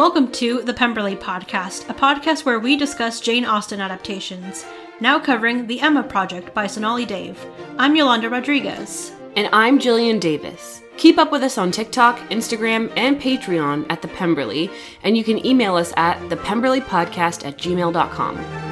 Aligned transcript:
Welcome 0.00 0.32
to 0.32 0.62
the 0.62 0.72
Pemberley 0.72 1.14
Podcast, 1.14 1.86
a 1.90 1.92
podcast 1.92 2.46
where 2.46 2.58
we 2.58 2.74
discuss 2.74 3.20
Jane 3.20 3.44
Austen 3.44 3.82
adaptations. 3.82 4.64
Now 4.98 5.20
covering 5.20 5.66
The 5.66 5.78
Emma 5.82 6.02
Project 6.02 6.54
by 6.54 6.68
Sonali 6.68 7.04
Dev. 7.04 7.38
I'm 7.76 7.94
Yolanda 7.94 8.30
Rodriguez. 8.30 9.12
And 9.36 9.50
I'm 9.52 9.78
Jillian 9.78 10.18
Davis. 10.18 10.80
Keep 10.96 11.18
up 11.18 11.30
with 11.30 11.42
us 11.42 11.58
on 11.58 11.70
TikTok, 11.70 12.18
Instagram, 12.30 12.90
and 12.96 13.20
Patreon 13.20 13.84
at 13.90 14.00
The 14.00 14.08
Pemberley, 14.08 14.70
and 15.02 15.18
you 15.18 15.22
can 15.22 15.44
email 15.44 15.76
us 15.76 15.92
at 15.98 16.18
thepemberleypodcast 16.30 17.44
at 17.44 17.58
gmail.com. 17.58 18.69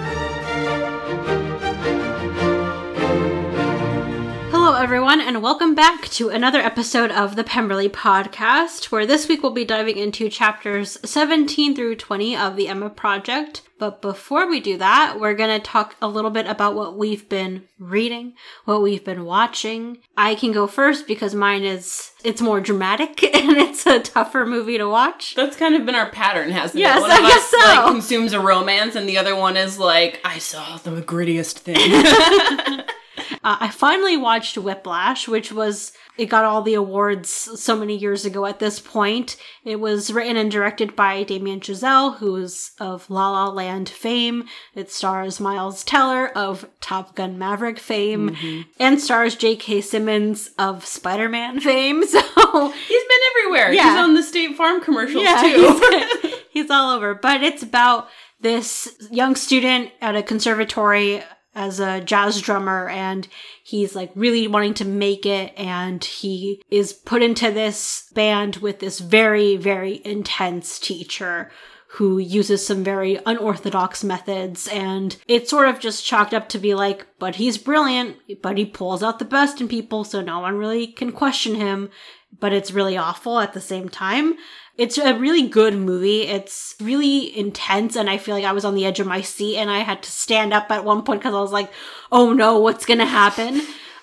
everyone, 5.08 5.26
and 5.26 5.42
welcome 5.42 5.74
back 5.74 6.06
to 6.10 6.28
another 6.28 6.58
episode 6.58 7.10
of 7.10 7.34
the 7.34 7.42
Pemberley 7.42 7.88
Podcast, 7.88 8.92
where 8.92 9.06
this 9.06 9.26
week 9.26 9.42
we'll 9.42 9.52
be 9.52 9.64
diving 9.64 9.96
into 9.96 10.28
chapters 10.28 10.98
17 11.02 11.74
through 11.74 11.96
20 11.96 12.36
of 12.36 12.56
the 12.56 12.68
Emma 12.68 12.90
Project. 12.90 13.62
But 13.78 14.02
before 14.02 14.50
we 14.50 14.60
do 14.60 14.76
that, 14.76 15.18
we're 15.18 15.32
going 15.32 15.58
to 15.58 15.64
talk 15.66 15.96
a 16.02 16.08
little 16.08 16.30
bit 16.30 16.46
about 16.46 16.74
what 16.74 16.98
we've 16.98 17.26
been 17.26 17.66
reading, 17.78 18.34
what 18.66 18.82
we've 18.82 19.02
been 19.02 19.24
watching. 19.24 19.96
I 20.14 20.34
can 20.34 20.52
go 20.52 20.66
first 20.66 21.06
because 21.06 21.34
mine 21.34 21.64
is, 21.64 22.10
it's 22.22 22.42
more 22.42 22.60
dramatic 22.60 23.22
and 23.34 23.56
it's 23.56 23.86
a 23.86 24.00
tougher 24.00 24.44
movie 24.44 24.76
to 24.76 24.90
watch. 24.90 25.34
That's 25.34 25.56
kind 25.56 25.74
of 25.74 25.86
been 25.86 25.94
our 25.94 26.10
pattern, 26.10 26.50
hasn't 26.50 26.80
Yes, 26.80 26.98
it? 26.98 27.00
One 27.00 27.10
I 27.10 27.16
of 27.16 27.22
guess 27.22 27.38
us 27.38 27.50
so. 27.50 27.58
like 27.58 27.86
consumes 27.92 28.34
a 28.34 28.40
romance, 28.40 28.94
and 28.94 29.08
the 29.08 29.16
other 29.16 29.34
one 29.34 29.56
is 29.56 29.78
like, 29.78 30.20
I 30.22 30.36
saw 30.38 30.76
the 30.76 31.00
grittiest 31.00 31.60
thing. 31.60 32.84
Uh, 33.44 33.56
I 33.60 33.68
finally 33.68 34.16
watched 34.16 34.58
Whiplash, 34.58 35.28
which 35.28 35.52
was 35.52 35.92
it 36.16 36.26
got 36.26 36.44
all 36.44 36.62
the 36.62 36.74
awards 36.74 37.30
so 37.30 37.76
many 37.76 37.96
years 37.96 38.24
ago 38.24 38.44
at 38.46 38.58
this 38.58 38.80
point. 38.80 39.36
It 39.64 39.76
was 39.76 40.12
written 40.12 40.36
and 40.36 40.50
directed 40.50 40.96
by 40.96 41.22
Damien 41.22 41.60
Chazelle, 41.60 42.16
who's 42.16 42.72
of 42.80 43.08
La 43.08 43.30
La 43.30 43.48
Land 43.48 43.88
fame. 43.88 44.44
It 44.74 44.90
stars 44.90 45.38
Miles 45.38 45.84
Teller 45.84 46.28
of 46.36 46.68
Top 46.80 47.14
Gun 47.14 47.38
Maverick 47.38 47.78
fame, 47.78 48.36
and 48.80 49.00
stars 49.00 49.36
J.K. 49.36 49.80
Simmons 49.82 50.50
of 50.58 50.84
Spider-Man 50.84 51.60
fame. 51.60 52.04
So 52.04 52.20
He's 52.20 53.04
been 53.04 53.20
everywhere. 53.36 53.72
Yeah. 53.72 53.90
He's 53.90 53.98
on 54.00 54.14
the 54.14 54.22
State 54.22 54.56
Farm 54.56 54.80
commercials 54.80 55.24
yeah, 55.24 55.42
too. 55.42 55.80
he's, 56.22 56.34
he's 56.50 56.70
all 56.70 56.96
over. 56.96 57.14
But 57.14 57.42
it's 57.42 57.62
about 57.62 58.08
this 58.40 58.96
young 59.10 59.34
student 59.36 59.90
at 60.00 60.16
a 60.16 60.22
conservatory 60.22 61.22
as 61.58 61.80
a 61.80 62.00
jazz 62.00 62.40
drummer 62.40 62.88
and 62.88 63.26
he's 63.64 63.96
like 63.96 64.12
really 64.14 64.46
wanting 64.46 64.74
to 64.74 64.84
make 64.84 65.26
it 65.26 65.52
and 65.56 66.04
he 66.04 66.62
is 66.70 66.92
put 66.92 67.20
into 67.20 67.50
this 67.50 68.08
band 68.14 68.56
with 68.56 68.78
this 68.78 69.00
very 69.00 69.56
very 69.56 70.00
intense 70.04 70.78
teacher 70.78 71.50
who 71.92 72.18
uses 72.18 72.64
some 72.64 72.84
very 72.84 73.18
unorthodox 73.26 74.04
methods 74.04 74.68
and 74.68 75.16
it's 75.26 75.50
sort 75.50 75.68
of 75.68 75.80
just 75.80 76.04
chalked 76.04 76.32
up 76.32 76.48
to 76.48 76.60
be 76.60 76.74
like 76.74 77.04
but 77.18 77.34
he's 77.34 77.58
brilliant 77.58 78.16
but 78.40 78.56
he 78.56 78.64
pulls 78.64 79.02
out 79.02 79.18
the 79.18 79.24
best 79.24 79.60
in 79.60 79.66
people 79.66 80.04
so 80.04 80.20
no 80.20 80.38
one 80.38 80.56
really 80.56 80.86
can 80.86 81.10
question 81.10 81.56
him 81.56 81.90
but 82.38 82.52
it's 82.52 82.70
really 82.70 82.96
awful 82.96 83.40
at 83.40 83.52
the 83.52 83.60
same 83.60 83.88
time 83.88 84.36
it's 84.78 84.96
a 84.96 85.18
really 85.18 85.48
good 85.48 85.74
movie. 85.74 86.22
It's 86.22 86.76
really 86.80 87.36
intense, 87.36 87.96
and 87.96 88.08
I 88.08 88.16
feel 88.16 88.34
like 88.36 88.44
I 88.44 88.52
was 88.52 88.64
on 88.64 88.76
the 88.76 88.86
edge 88.86 89.00
of 89.00 89.06
my 89.06 89.20
seat, 89.20 89.56
and 89.58 89.68
I 89.70 89.80
had 89.80 90.02
to 90.04 90.10
stand 90.10 90.54
up 90.54 90.70
at 90.70 90.84
one 90.84 91.02
point 91.02 91.20
because 91.20 91.34
I 91.34 91.40
was 91.40 91.52
like, 91.52 91.70
"Oh 92.12 92.32
no, 92.32 92.58
what's 92.60 92.86
gonna 92.86 93.04
happen?" 93.04 93.60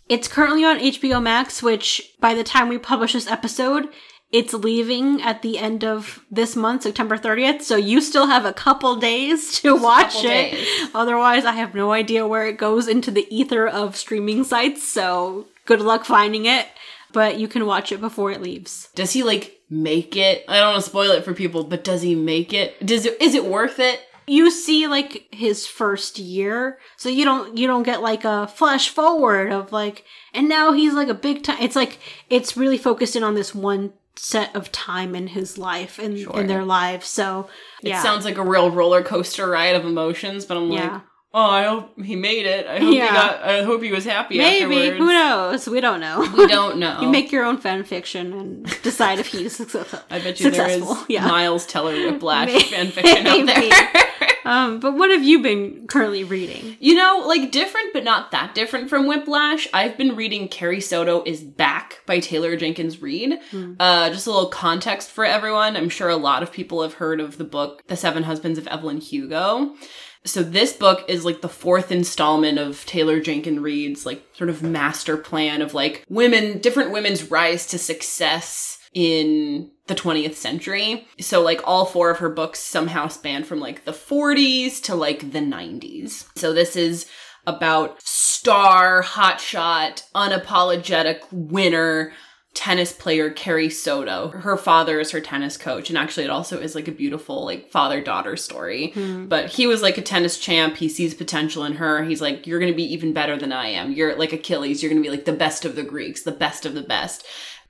It's 0.08 0.28
currently 0.28 0.64
on 0.66 0.80
HBO 0.80 1.20
Max, 1.22 1.64
which 1.64 2.14
by 2.20 2.36
the 2.36 2.44
time 2.44 2.70
we 2.70 2.78
publish 2.78 3.14
this 3.14 3.26
episode, 3.28 3.90
it's 4.32 4.54
leaving 4.54 5.22
at 5.22 5.42
the 5.42 5.58
end 5.58 5.84
of 5.84 6.24
this 6.30 6.56
month, 6.56 6.84
September 6.84 7.18
30th. 7.18 7.62
So 7.62 7.78
you 7.78 8.02
still 8.02 8.28
have 8.28 8.44
a 8.46 8.54
couple 8.54 8.98
days 8.98 9.52
to 9.62 9.76
watch 9.76 10.24
it. 10.24 10.52
days. 10.52 10.68
Otherwise, 10.94 11.46
I 11.46 11.54
have 11.54 11.74
no 11.74 11.92
idea 11.94 12.28
where 12.28 12.46
it 12.46 12.58
goes 12.58 12.88
into 12.88 13.12
the 13.12 13.26
ether 13.36 13.66
of 13.66 13.96
streaming 13.96 14.44
sites. 14.44 14.88
So 14.88 15.48
good 15.66 15.82
luck 15.82 16.06
finding 16.06 16.46
it. 16.46 16.68
But 17.16 17.40
you 17.40 17.48
can 17.48 17.66
watch 17.66 17.92
it 17.92 18.00
before 18.02 18.30
it 18.32 18.42
leaves. 18.42 18.90
Does 18.94 19.14
he 19.14 19.24
like 19.24 19.60
make 19.70 20.16
it? 20.16 20.46
I 20.48 20.60
don't 20.60 20.74
want 20.74 20.84
to 20.84 20.90
spoil 20.90 21.10
it 21.12 21.24
for 21.26 21.34
people, 21.34 21.64
but 21.64 21.84
does 21.84 22.02
he 22.04 22.14
make 22.14 22.54
it? 22.54 22.86
Does 22.86 23.06
it? 23.08 23.20
Is 23.20 23.34
it 23.34 23.46
worth 23.46 23.80
it? 23.80 24.02
you 24.28 24.50
see 24.50 24.88
like 24.88 25.28
his 25.32 25.68
first 25.68 26.18
year 26.18 26.80
so 26.98 27.10
you 27.10 27.24
don't 27.24 27.60
you 27.60 27.68
don't 27.68 27.84
get 27.84 28.02
like 28.02 28.26
a 28.26 28.48
flash 28.48 28.90
forward 28.90 29.52
of 29.52 29.72
like 29.72 30.04
and 30.34 30.50
now 30.50 30.72
he's 30.72 30.94
like 30.96 31.10
a 31.10 31.14
big 31.14 31.44
time 31.44 31.60
it's 31.62 31.76
like 31.76 32.00
it's 32.28 32.58
really 32.58 32.80
focused 32.80 33.16
in 33.16 33.24
on 33.24 33.36
this 33.36 33.54
one 33.54 33.94
set 34.16 34.50
of 34.56 34.72
time 34.72 35.14
in 35.14 35.28
his 35.28 35.60
life 35.60 36.00
and 36.00 36.18
Sure. 36.18 36.40
in 36.40 36.48
their 36.48 36.66
lives 36.66 37.06
so 37.06 37.48
yeah 37.84 38.00
It 38.00 38.02
sounds 38.02 38.26
like 38.26 38.40
a 38.40 38.44
real 38.44 38.72
roller 38.72 39.04
coaster 39.04 39.48
ride 39.48 39.76
of 39.76 39.86
emotions, 39.86 40.44
but 40.44 40.58
I'm 40.58 40.72
Yeah. 40.72 40.92
like, 40.94 41.02
oh, 41.38 41.42
I 41.52 41.64
hope 41.66 42.02
he 42.02 42.16
made 42.16 42.46
it. 42.46 42.66
I 42.66 42.80
hope 42.80 42.94
Yeah. 42.96 43.08
he 43.08 43.14
got. 43.14 43.42
I 43.44 43.64
hope 43.64 43.84
he 43.84 43.92
was 43.92 44.06
happy. 44.06 44.38
maybe 44.38 44.76
afterwards. 44.90 44.98
who 44.98 45.06
knows 45.14 45.68
we 45.70 45.82
don't 45.82 46.00
know 46.00 46.22
We 46.36 46.48
don't 46.48 46.78
know. 46.84 47.02
you 47.02 47.10
make 47.10 47.32
your 47.32 47.44
own 47.46 47.58
fan 47.58 47.84
fiction 47.84 48.34
and 48.34 48.82
decide 48.82 49.20
if 49.20 49.28
he's 49.28 49.56
successful 49.62 50.00
I 50.10 50.20
bet 50.20 50.40
you 50.40 50.50
there 50.50 50.70
is 50.70 50.88
yeah 51.10 51.28
Miles 51.28 51.66
Teller 51.68 51.94
Whiplash 52.12 52.48
May- 52.48 52.60
fanfiction 52.62 53.26
out 53.26 53.46
there. 53.46 54.30
um 54.46 54.80
but 54.80 54.94
what 54.96 55.10
have 55.12 55.24
you 55.24 55.42
been 55.42 55.88
currently 55.88 56.24
reading 56.24 56.78
You 56.80 56.96
know, 56.96 57.24
like 57.28 57.52
different, 57.52 57.94
but 57.94 58.04
not 58.04 58.32
that 58.32 58.56
different 58.56 58.90
from 58.90 59.06
Whiplash. 59.08 59.68
I've 59.74 59.98
been 59.98 60.16
reading 60.16 60.48
Carrie 60.48 60.80
Soto 60.82 61.24
is 61.26 61.42
Back 61.44 62.02
by 62.06 62.20
Taylor 62.20 62.56
Jenkins 62.56 63.02
Reid. 63.02 63.40
Uh, 63.80 64.10
just 64.12 64.28
a 64.28 64.32
little 64.32 64.50
context 64.50 65.10
for 65.12 65.26
everyone. 65.26 65.76
I'm 65.76 65.90
sure 65.90 66.10
a 66.10 66.16
lot 66.16 66.44
of 66.44 66.52
people 66.52 66.82
have 66.84 66.94
heard 66.96 67.20
of 67.20 67.38
the 67.38 67.44
book 67.44 67.84
The 67.88 67.98
Seven 67.98 68.24
Husbands 68.24 68.58
of 68.60 68.68
Evelyn 68.68 69.02
Hugo. 69.02 69.76
So 70.26 70.42
this 70.42 70.74
book 70.74 71.06
is 71.08 71.24
like 71.24 71.42
the 71.42 71.50
fourth 71.50 71.92
installment 71.92 72.58
of 72.58 72.86
Taylor 72.86 73.20
Jenkins 73.20 73.60
Reid's 73.60 74.06
like 74.06 74.24
sort 74.34 74.50
of 74.50 74.64
master 74.64 75.18
plan 75.18 75.62
of 75.62 75.74
like 75.74 76.04
women, 76.10 76.58
different 76.60 76.92
women's 76.92 77.30
rise 77.30 77.68
to 77.68 77.78
success 77.78 78.80
in 78.94 79.70
the 79.88 79.96
20th 79.96 80.34
century. 80.34 81.08
So 81.20 81.42
like 81.42 81.62
all 81.66 81.86
four 81.86 82.10
of 82.10 82.20
her 82.20 82.30
books 82.30 82.60
somehow 82.60 83.08
span 83.08 83.44
from 83.44 83.60
like 83.60 83.86
the 83.86 83.92
40s 83.92 84.82
to 84.84 84.96
like 84.96 85.32
the 85.32 85.40
90s. 85.40 86.26
So 86.36 86.54
this 86.54 86.76
is 86.76 87.06
about 87.46 88.02
star, 88.02 89.04
hotshot, 89.04 90.04
unapologetic 90.16 91.20
winner 91.32 92.14
tennis 92.56 92.92
player 92.92 93.30
Carrie 93.30 93.70
Soto. 93.70 94.30
Her 94.30 94.58
father 94.58 95.00
is 95.00 95.12
her 95.12 95.22
tennis 95.22 95.58
coach 95.58 95.90
and 95.90 95.98
actually 95.98 96.24
it 96.24 96.32
also 96.32 96.60
is 96.60 96.74
like 96.74 96.88
a 96.88 96.92
beautiful 96.92 97.46
like 97.46 97.70
father-daughter 97.70 98.38
story. 98.38 98.92
Hmm. 98.92 99.28
But 99.28 99.50
he 99.50 99.68
was 99.68 99.84
like 99.84 100.00
a 100.00 100.02
tennis 100.02 100.40
champ. 100.40 100.78
He 100.78 100.90
sees 100.90 101.14
potential 101.14 101.64
in 101.66 101.74
her. 101.74 102.04
He's 102.04 102.22
like 102.22 102.48
you're 102.48 102.60
going 102.60 102.72
to 102.72 102.76
be 102.76 102.92
even 102.94 103.14
better 103.14 103.38
than 103.38 103.52
I 103.52 103.68
am. 103.68 103.92
You're 103.92 104.16
like 104.16 104.34
Achilles. 104.34 104.82
You're 104.82 104.90
going 104.90 105.04
to 105.04 105.08
be 105.08 105.16
like 105.16 105.26
the 105.26 105.34
best 105.34 105.66
of 105.66 105.76
the 105.76 105.84
Greeks, 105.84 106.24
the 106.24 106.32
best 106.32 106.66
of 106.66 106.74
the 106.74 106.82
best 106.82 107.26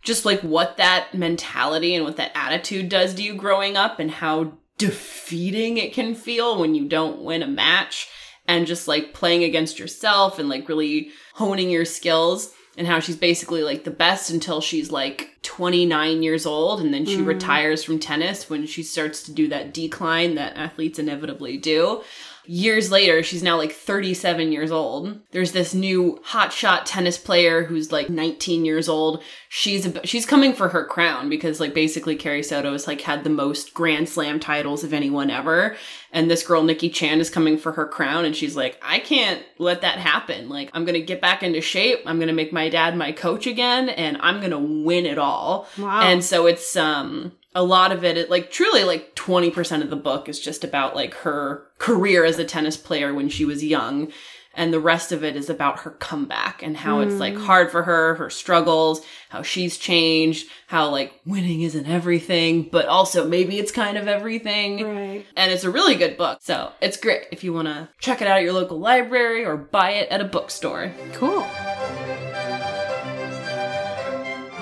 just 0.05 0.23
like 0.23 0.39
what 0.41 0.77
that 0.77 1.13
mentality 1.15 1.95
and 1.95 2.05
what 2.05 2.17
that 2.17 2.31
attitude 2.35 2.87
does 2.89 3.15
to 3.15 3.23
you 3.23 3.33
growing 3.33 3.75
up 3.75 3.99
and 3.99 4.11
how 4.11 4.53
defeating 4.77 5.77
it 5.77 5.93
can 5.93 6.13
feel 6.13 6.59
when 6.59 6.75
you 6.75 6.87
don't 6.87 7.21
win 7.21 7.41
a 7.41 7.47
match 7.47 8.07
and 8.47 8.67
just 8.67 8.87
like 8.87 9.13
playing 9.13 9.43
against 9.43 9.79
yourself 9.79 10.37
and 10.37 10.47
like 10.47 10.69
really 10.69 11.09
honing 11.33 11.69
your 11.69 11.85
skills 11.85 12.53
and 12.77 12.87
how 12.87 12.99
she's 12.99 13.15
basically 13.15 13.63
like 13.63 13.83
the 13.83 13.91
best 13.91 14.29
until 14.29 14.61
she's 14.61 14.91
like 14.91 15.31
29 15.43 16.23
years 16.23 16.45
old 16.45 16.81
and 16.81 16.93
then 16.93 17.05
she 17.05 17.17
mm. 17.17 17.25
retires 17.25 17.83
from 17.83 17.99
tennis 17.99 18.49
when 18.49 18.65
she 18.65 18.83
starts 18.83 19.23
to 19.23 19.31
do 19.31 19.47
that 19.47 19.73
decline 19.73 20.35
that 20.35 20.57
athletes 20.57 20.99
inevitably 20.99 21.57
do. 21.57 22.01
Years 22.47 22.91
later, 22.91 23.23
she's 23.23 23.43
now 23.43 23.57
like 23.57 23.71
37 23.71 24.51
years 24.51 24.71
old. 24.71 25.19
There's 25.31 25.51
this 25.51 25.73
new 25.73 26.19
hotshot 26.27 26.83
tennis 26.85 27.17
player 27.17 27.63
who's 27.63 27.91
like 27.91 28.09
19 28.09 28.65
years 28.65 28.87
old. 28.87 29.23
She's 29.49 29.85
a, 29.85 30.05
she's 30.05 30.25
coming 30.25 30.53
for 30.53 30.69
her 30.69 30.85
crown 30.85 31.29
because 31.29 31.59
like 31.59 31.73
basically 31.73 32.15
Carrie 32.15 32.43
Soto 32.43 32.71
has 32.71 32.87
like 32.87 33.01
had 33.01 33.23
the 33.23 33.29
most 33.29 33.73
Grand 33.73 34.09
Slam 34.09 34.39
titles 34.39 34.83
of 34.83 34.93
anyone 34.93 35.29
ever, 35.29 35.75
and 36.11 36.29
this 36.29 36.45
girl 36.45 36.63
Nikki 36.63 36.89
Chan 36.89 37.19
is 37.19 37.29
coming 37.29 37.57
for 37.57 37.73
her 37.73 37.87
crown, 37.87 38.25
and 38.25 38.35
she's 38.35 38.55
like, 38.55 38.79
I 38.81 38.99
can't 38.99 39.43
let 39.57 39.81
that 39.81 39.99
happen. 39.99 40.49
Like 40.49 40.69
I'm 40.73 40.85
gonna 40.85 41.01
get 41.01 41.21
back 41.21 41.43
into 41.43 41.61
shape. 41.61 41.99
I'm 42.05 42.19
gonna 42.19 42.33
make 42.33 42.53
my 42.53 42.69
dad 42.69 42.95
my 42.95 43.11
coach 43.11 43.47
again, 43.47 43.89
and 43.89 44.17
I'm 44.21 44.41
gonna 44.41 44.59
win 44.59 45.05
it 45.05 45.17
all. 45.17 45.67
Wow. 45.77 46.01
And 46.01 46.23
so 46.23 46.45
it's 46.45 46.75
um 46.75 47.31
a 47.55 47.63
lot 47.63 47.91
of 47.91 48.03
it, 48.03 48.17
it 48.17 48.29
like 48.29 48.51
truly 48.51 48.83
like 48.83 49.15
20% 49.15 49.81
of 49.81 49.89
the 49.89 49.95
book 49.95 50.29
is 50.29 50.39
just 50.39 50.63
about 50.63 50.95
like 50.95 51.13
her 51.15 51.65
career 51.79 52.25
as 52.25 52.37
a 52.37 52.45
tennis 52.45 52.77
player 52.77 53.13
when 53.13 53.29
she 53.29 53.45
was 53.45 53.63
young 53.63 54.11
and 54.57 54.71
the 54.73 54.79
rest 54.79 55.11
of 55.11 55.23
it 55.23 55.35
is 55.35 55.49
about 55.49 55.79
her 55.79 55.91
comeback 55.91 56.63
and 56.63 56.77
how 56.77 57.01
it's 57.01 57.15
like 57.15 57.33
mm. 57.33 57.45
hard 57.45 57.69
for 57.71 57.83
her 57.83 58.15
her 58.15 58.29
struggles 58.29 59.05
how 59.29 59.41
she's 59.41 59.77
changed 59.77 60.47
how 60.67 60.89
like 60.89 61.13
winning 61.25 61.61
isn't 61.61 61.87
everything 61.87 62.63
but 62.71 62.85
also 62.85 63.27
maybe 63.27 63.57
it's 63.59 63.71
kind 63.71 63.97
of 63.97 64.07
everything 64.07 64.83
Right. 64.85 65.25
and 65.35 65.51
it's 65.51 65.63
a 65.63 65.71
really 65.71 65.95
good 65.95 66.17
book 66.17 66.39
so 66.41 66.71
it's 66.81 66.97
great 66.97 67.27
if 67.31 67.43
you 67.43 67.53
want 67.53 67.67
to 67.67 67.89
check 67.99 68.21
it 68.21 68.27
out 68.27 68.37
at 68.37 68.43
your 68.43 68.53
local 68.53 68.79
library 68.79 69.45
or 69.45 69.57
buy 69.57 69.91
it 69.91 70.09
at 70.09 70.21
a 70.21 70.25
bookstore 70.25 70.91
Cool. 71.13 71.45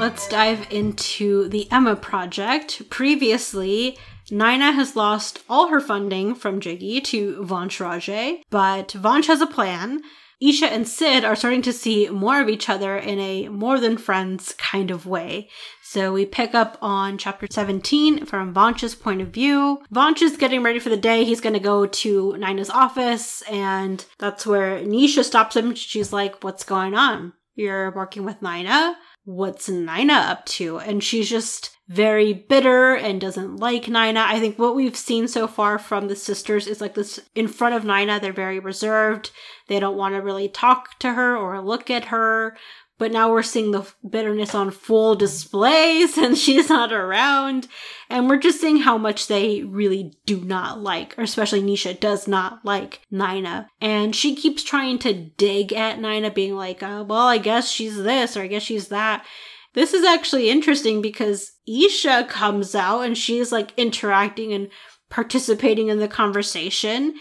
Let's 0.03 0.27
dive 0.27 0.67
into 0.69 1.47
the 1.47 1.71
Emma 1.71 1.95
project. 1.95 2.89
Previously, 2.89 3.97
Nina 4.29 4.73
has 4.73 4.97
lost 4.97 5.41
all 5.47 5.69
her 5.69 5.79
funding 5.79 6.35
from 6.35 6.59
Jiggy 6.59 6.99
to 6.99 7.37
Vansh 7.37 7.79
Raje, 7.79 8.41
but 8.49 8.89
Vansh 8.89 9.27
has 9.27 9.39
a 9.39 9.47
plan. 9.47 10.01
Isha 10.41 10.65
and 10.65 10.85
Sid 10.85 11.23
are 11.23 11.37
starting 11.37 11.61
to 11.61 11.71
see 11.71 12.09
more 12.09 12.41
of 12.41 12.49
each 12.49 12.67
other 12.67 12.97
in 12.97 13.17
a 13.17 13.47
more 13.47 13.79
than 13.79 13.95
friends 13.95 14.53
kind 14.57 14.91
of 14.91 15.05
way. 15.05 15.47
So 15.81 16.11
we 16.11 16.25
pick 16.25 16.53
up 16.53 16.77
on 16.81 17.17
chapter 17.17 17.47
17 17.49 18.25
from 18.25 18.53
Vansh's 18.53 18.95
point 18.95 19.21
of 19.21 19.29
view. 19.29 19.83
Vansh 19.89 20.21
is 20.21 20.35
getting 20.35 20.63
ready 20.63 20.79
for 20.79 20.89
the 20.89 20.97
day. 20.97 21.23
He's 21.23 21.39
going 21.39 21.53
to 21.53 21.61
go 21.61 21.85
to 21.85 22.35
Nina's 22.37 22.69
office, 22.69 23.41
and 23.43 24.03
that's 24.19 24.45
where 24.45 24.79
Nisha 24.79 25.23
stops 25.23 25.55
him. 25.55 25.73
She's 25.75 26.11
like, 26.11 26.43
What's 26.43 26.65
going 26.65 26.93
on? 26.93 27.31
You're 27.55 27.91
working 27.91 28.25
with 28.25 28.41
Nina? 28.41 28.97
What's 29.25 29.69
Nina 29.69 30.13
up 30.13 30.45
to? 30.47 30.79
And 30.79 31.03
she's 31.03 31.29
just 31.29 31.77
very 31.87 32.33
bitter 32.33 32.93
and 32.95 33.19
doesn't 33.21 33.57
like 33.57 33.87
Nina. 33.87 34.25
I 34.27 34.39
think 34.39 34.57
what 34.57 34.75
we've 34.75 34.95
seen 34.95 35.27
so 35.27 35.47
far 35.47 35.77
from 35.77 36.07
the 36.07 36.15
sisters 36.15 36.67
is 36.67 36.81
like 36.81 36.95
this 36.95 37.19
in 37.35 37.47
front 37.47 37.75
of 37.75 37.85
Nina, 37.85 38.19
they're 38.19 38.33
very 38.33 38.59
reserved. 38.59 39.31
They 39.67 39.79
don't 39.79 39.97
want 39.97 40.15
to 40.15 40.21
really 40.21 40.49
talk 40.49 40.99
to 40.99 41.13
her 41.13 41.37
or 41.37 41.61
look 41.61 41.89
at 41.89 42.05
her. 42.05 42.57
But 43.03 43.11
now 43.11 43.29
we're 43.29 43.43
seeing 43.43 43.71
the 43.71 43.85
bitterness 44.09 44.55
on 44.55 44.71
full 44.71 45.15
display 45.15 46.07
since 46.07 46.39
she's 46.41 46.69
not 46.69 46.93
around. 46.93 47.67
And 48.09 48.29
we're 48.29 48.37
just 48.37 48.61
seeing 48.61 48.77
how 48.77 48.97
much 48.97 49.27
they 49.27 49.61
really 49.61 50.13
do 50.25 50.39
not 50.39 50.79
like, 50.79 51.13
or 51.19 51.23
especially 51.25 51.61
Nisha 51.61 51.99
does 51.99 52.29
not 52.29 52.63
like 52.63 53.01
Nina. 53.11 53.67
And 53.81 54.15
she 54.15 54.37
keeps 54.37 54.63
trying 54.63 54.99
to 54.99 55.13
dig 55.13 55.73
at 55.73 55.99
Nina, 55.99 56.31
being 56.31 56.55
like, 56.55 56.81
oh, 56.81 57.03
well, 57.03 57.27
I 57.27 57.39
guess 57.39 57.69
she's 57.69 58.01
this, 58.01 58.37
or 58.37 58.43
I 58.43 58.47
guess 58.47 58.63
she's 58.63 58.87
that. 58.87 59.25
This 59.73 59.93
is 59.93 60.05
actually 60.05 60.49
interesting 60.49 61.01
because 61.01 61.51
Isha 61.67 62.27
comes 62.29 62.73
out 62.73 63.01
and 63.01 63.17
she's 63.17 63.51
like 63.51 63.73
interacting 63.75 64.53
and 64.53 64.69
participating 65.09 65.89
in 65.89 65.99
the 65.99 66.07
conversation. 66.07 67.15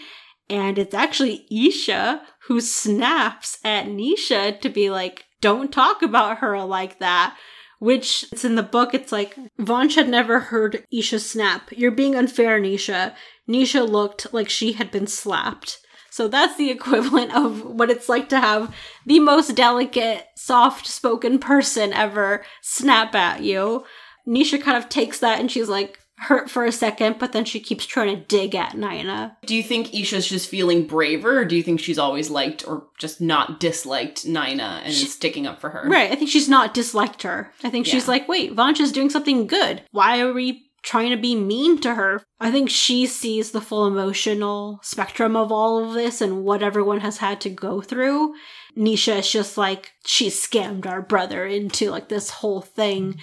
And 0.49 0.79
it's 0.79 0.93
actually 0.93 1.45
Isha 1.51 2.21
who 2.47 2.61
snaps 2.61 3.57
at 3.65 3.87
Nisha 3.87 4.61
to 4.61 4.69
be 4.69 4.89
like, 4.89 5.25
don't 5.43 5.73
talk 5.73 6.01
about 6.01 6.37
her 6.37 6.63
like 6.63 6.99
that. 6.99 7.37
Which 7.79 8.25
it's 8.31 8.45
in 8.45 8.55
the 8.55 8.63
book, 8.63 8.93
it's 8.93 9.11
like 9.11 9.35
Vansh 9.59 9.95
had 9.95 10.07
never 10.07 10.39
heard 10.39 10.85
Isha 10.89 11.19
snap. 11.19 11.69
You're 11.73 11.91
being 11.91 12.15
unfair, 12.15 12.57
Nisha. 12.57 13.13
Nisha 13.47 13.87
looked 13.87 14.33
like 14.33 14.47
she 14.47 14.71
had 14.71 14.89
been 14.89 15.05
slapped. 15.05 15.79
So 16.09 16.29
that's 16.29 16.55
the 16.55 16.69
equivalent 16.77 17.35
of 17.35 17.65
what 17.65 17.89
it's 17.89 18.07
like 18.07 18.29
to 18.29 18.39
have 18.39 18.73
the 19.05 19.19
most 19.19 19.53
delicate, 19.53 20.27
soft 20.37 20.87
spoken 20.87 21.39
person 21.39 21.91
ever 21.91 22.45
snap 22.61 23.13
at 23.13 23.41
you. 23.43 23.83
Nisha 24.25 24.61
kind 24.61 24.77
of 24.77 24.87
takes 24.87 25.19
that 25.19 25.41
and 25.41 25.51
she's 25.51 25.67
like, 25.67 25.99
hurt 26.23 26.49
for 26.49 26.65
a 26.65 26.71
second, 26.71 27.17
but 27.19 27.31
then 27.31 27.45
she 27.45 27.59
keeps 27.59 27.85
trying 27.85 28.15
to 28.15 28.23
dig 28.23 28.55
at 28.55 28.77
Nina. 28.77 29.37
Do 29.45 29.55
you 29.55 29.63
think 29.63 29.87
Isha's 29.87 30.27
just 30.27 30.49
feeling 30.49 30.87
braver, 30.87 31.39
or 31.39 31.45
do 31.45 31.55
you 31.55 31.63
think 31.63 31.79
she's 31.79 31.99
always 31.99 32.29
liked 32.29 32.67
or 32.67 32.87
just 32.99 33.21
not 33.21 33.59
disliked 33.59 34.25
Nina 34.25 34.81
and 34.83 34.93
she, 34.93 35.05
is 35.05 35.13
sticking 35.13 35.47
up 35.47 35.59
for 35.59 35.69
her? 35.69 35.87
Right. 35.87 36.11
I 36.11 36.15
think 36.15 36.29
she's 36.29 36.49
not 36.49 36.73
disliked 36.73 37.23
her. 37.23 37.51
I 37.63 37.69
think 37.69 37.87
yeah. 37.87 37.93
she's 37.93 38.07
like, 38.07 38.27
wait, 38.27 38.55
Vansh 38.55 38.79
is 38.79 38.91
doing 38.91 39.09
something 39.09 39.47
good. 39.47 39.83
Why 39.91 40.21
are 40.21 40.33
we 40.33 40.69
trying 40.81 41.11
to 41.11 41.17
be 41.17 41.35
mean 41.35 41.79
to 41.81 41.95
her? 41.95 42.21
I 42.39 42.51
think 42.51 42.69
she 42.69 43.05
sees 43.05 43.51
the 43.51 43.61
full 43.61 43.87
emotional 43.87 44.79
spectrum 44.83 45.35
of 45.35 45.51
all 45.51 45.83
of 45.83 45.93
this 45.93 46.21
and 46.21 46.43
what 46.43 46.61
everyone 46.61 46.99
has 46.99 47.17
had 47.17 47.39
to 47.41 47.49
go 47.49 47.81
through. 47.81 48.33
Nisha 48.77 49.19
is 49.19 49.31
just 49.31 49.57
like, 49.57 49.93
she 50.05 50.27
scammed 50.27 50.85
our 50.85 51.01
brother 51.01 51.45
into 51.45 51.89
like 51.89 52.09
this 52.09 52.29
whole 52.29 52.61
thing 52.61 53.19